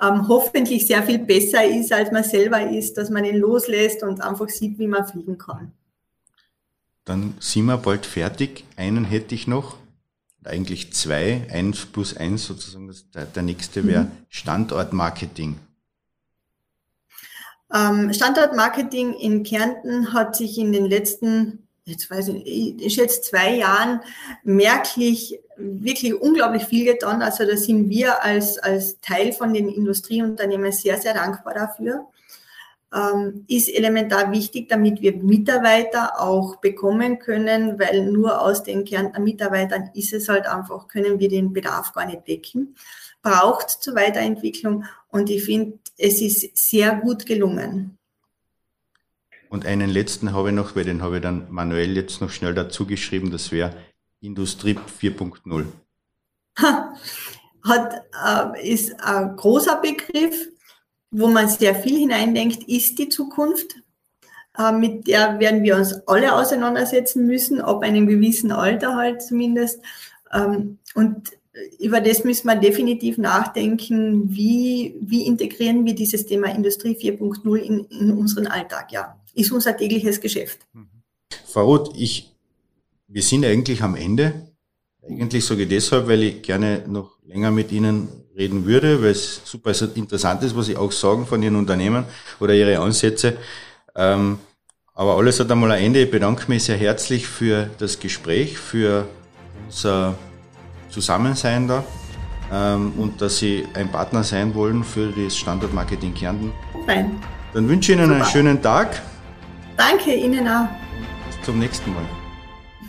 ähm, 0.00 0.26
hoffentlich 0.28 0.86
sehr 0.86 1.02
viel 1.02 1.18
besser 1.18 1.64
ist, 1.64 1.92
als 1.92 2.10
man 2.10 2.24
selber 2.24 2.70
ist, 2.70 2.94
dass 2.94 3.10
man 3.10 3.24
ihn 3.24 3.36
loslässt 3.36 4.02
und 4.02 4.20
einfach 4.22 4.48
sieht, 4.48 4.78
wie 4.78 4.86
man 4.86 5.06
fliegen 5.06 5.38
kann. 5.38 5.72
Dann 7.10 7.34
sind 7.40 7.64
wir 7.64 7.76
bald 7.76 8.06
fertig. 8.06 8.62
Einen 8.76 9.04
hätte 9.04 9.34
ich 9.34 9.48
noch, 9.48 9.78
eigentlich 10.44 10.92
zwei, 10.92 11.44
eins 11.50 11.84
plus 11.84 12.16
eins 12.16 12.44
sozusagen. 12.44 12.88
Der, 13.12 13.24
der 13.24 13.42
nächste 13.42 13.84
wäre 13.84 14.04
mhm. 14.04 14.10
Standortmarketing. 14.28 15.58
Ähm, 17.74 18.12
Standortmarketing 18.12 19.14
in 19.14 19.42
Kärnten 19.42 20.12
hat 20.12 20.36
sich 20.36 20.56
in 20.56 20.70
den 20.70 20.86
letzten, 20.86 21.66
jetzt 21.84 22.08
weiß 22.08 22.28
ich, 22.28 22.46
ich 22.80 22.94
jetzt 22.94 23.24
zwei 23.24 23.56
Jahren 23.56 24.02
merklich 24.44 25.40
wirklich 25.56 26.14
unglaublich 26.14 26.66
viel 26.66 26.84
getan. 26.84 27.22
Also 27.22 27.44
da 27.44 27.56
sind 27.56 27.90
wir 27.90 28.22
als, 28.22 28.56
als 28.58 29.00
Teil 29.00 29.32
von 29.32 29.52
den 29.52 29.68
Industrieunternehmen 29.68 30.70
sehr, 30.70 31.00
sehr 31.00 31.14
dankbar 31.14 31.54
dafür. 31.54 32.06
Ähm, 32.92 33.44
ist 33.46 33.68
elementar 33.68 34.32
wichtig, 34.32 34.68
damit 34.68 35.00
wir 35.00 35.16
Mitarbeiter 35.16 36.20
auch 36.20 36.56
bekommen 36.56 37.20
können, 37.20 37.78
weil 37.78 38.10
nur 38.10 38.40
aus 38.40 38.64
den 38.64 38.84
Kärntner 38.84 39.20
Mitarbeitern 39.20 39.90
ist 39.94 40.12
es 40.12 40.28
halt 40.28 40.46
einfach, 40.46 40.88
können 40.88 41.20
wir 41.20 41.28
den 41.28 41.52
Bedarf 41.52 41.92
gar 41.92 42.06
nicht 42.06 42.26
decken. 42.26 42.74
Braucht 43.22 43.70
zur 43.70 43.94
Weiterentwicklung 43.94 44.84
und 45.08 45.30
ich 45.30 45.44
finde, 45.44 45.78
es 45.98 46.20
ist 46.20 46.56
sehr 46.56 46.96
gut 46.96 47.26
gelungen. 47.26 47.96
Und 49.50 49.66
einen 49.66 49.90
letzten 49.90 50.32
habe 50.32 50.48
ich 50.48 50.54
noch, 50.54 50.74
weil 50.76 50.84
den 50.84 51.02
habe 51.02 51.16
ich 51.16 51.22
dann 51.22 51.46
manuell 51.50 51.96
jetzt 51.96 52.20
noch 52.20 52.30
schnell 52.30 52.54
dazu 52.54 52.86
geschrieben, 52.86 53.30
das 53.30 53.50
wäre 53.52 53.74
Industrie 54.20 54.78
4.0. 55.00 55.66
Hat, 57.62 58.04
äh, 58.54 58.72
ist 58.72 58.98
ein 59.00 59.36
großer 59.36 59.80
Begriff, 59.80 60.48
wo 61.10 61.28
man 61.28 61.48
sehr 61.48 61.74
viel 61.74 61.98
hineindenkt, 61.98 62.64
ist 62.68 62.98
die 62.98 63.08
Zukunft. 63.08 63.76
äh, 64.58 64.72
mit 64.72 65.06
der 65.06 65.38
werden 65.38 65.62
wir 65.62 65.76
uns 65.76 65.94
alle 66.06 66.34
auseinandersetzen 66.34 67.26
müssen, 67.26 67.60
ab 67.60 67.82
einem 67.82 68.06
gewissen 68.06 68.52
Alter 68.52 68.96
halt 68.96 69.22
zumindest. 69.22 69.80
Ähm, 70.32 70.78
und 70.94 71.30
über 71.78 72.00
das 72.00 72.24
müssen 72.24 72.46
wir 72.46 72.56
definitiv 72.56 73.18
nachdenken, 73.18 74.30
wie, 74.30 74.94
wie 75.00 75.26
integrieren 75.26 75.84
wir 75.84 75.94
dieses 75.94 76.26
Thema 76.26 76.48
Industrie 76.48 76.96
4.0 76.96 77.56
in, 77.56 77.84
in 77.86 78.12
unseren 78.12 78.46
Alltag. 78.46 78.92
Ja, 78.92 79.20
ist 79.34 79.52
unser 79.52 79.76
tägliches 79.76 80.20
Geschäft. 80.20 80.66
Frau 81.46 81.64
Roth, 81.64 81.92
ich, 81.96 82.32
wir 83.08 83.22
sind 83.22 83.44
eigentlich 83.44 83.82
am 83.82 83.94
Ende. 83.94 84.52
Eigentlich 85.02 85.44
sage 85.44 85.62
ich 85.62 85.68
deshalb, 85.68 86.06
weil 86.08 86.22
ich 86.22 86.42
gerne 86.42 86.84
noch 86.86 87.18
länger 87.24 87.50
mit 87.50 87.72
Ihnen 87.72 88.08
reden 88.36 88.64
würde, 88.66 89.02
weil 89.02 89.10
es 89.10 89.42
super 89.44 89.72
interessant 89.94 90.42
ist, 90.42 90.56
was 90.56 90.66
Sie 90.66 90.76
auch 90.76 90.92
sagen 90.92 91.26
von 91.26 91.42
Ihren 91.42 91.56
Unternehmen 91.56 92.04
oder 92.38 92.54
Ihre 92.54 92.78
Ansätze. 92.78 93.36
Ähm, 93.94 94.38
aber 94.94 95.16
alles 95.16 95.40
hat 95.40 95.50
einmal 95.50 95.72
ein 95.72 95.84
Ende. 95.84 96.02
Ich 96.02 96.10
bedanke 96.10 96.44
mich 96.48 96.64
sehr 96.64 96.76
herzlich 96.76 97.26
für 97.26 97.70
das 97.78 97.98
Gespräch, 97.98 98.58
für 98.58 99.06
unser 99.66 100.14
Zusammensein 100.90 101.68
da 101.68 101.84
ähm, 102.52 102.92
und 102.98 103.20
dass 103.20 103.38
Sie 103.38 103.66
ein 103.74 103.90
Partner 103.90 104.24
sein 104.24 104.54
wollen 104.54 104.84
für 104.84 105.08
das 105.08 105.36
Standortmarketing 105.36 106.14
Kärnten. 106.14 106.52
Nein. 106.86 107.20
Dann 107.54 107.68
wünsche 107.68 107.92
ich 107.92 107.98
Ihnen 107.98 108.08
Super. 108.08 108.16
einen 108.22 108.30
schönen 108.30 108.62
Tag. 108.62 109.02
Danke, 109.76 110.14
Ihnen 110.14 110.46
auch. 110.46 110.68
Bis 111.26 111.46
zum 111.46 111.58
nächsten 111.58 111.92
Mal. 111.94 112.04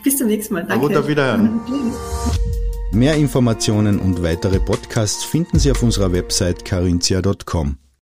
Bis 0.04 0.18
zum 0.18 0.28
nächsten 0.28 0.54
Mal. 0.54 0.66
Danke. 0.66 1.00
Auf 1.00 1.08
Wiederhören. 1.08 1.62
Mehr 2.94 3.16
Informationen 3.16 4.00
und 4.00 4.22
weitere 4.22 4.60
Podcasts 4.60 5.24
finden 5.24 5.60
Sie 5.60 5.72
auf 5.72 5.82
unserer 5.82 6.12
Website 6.12 6.66
carinthia.com. 6.66 7.78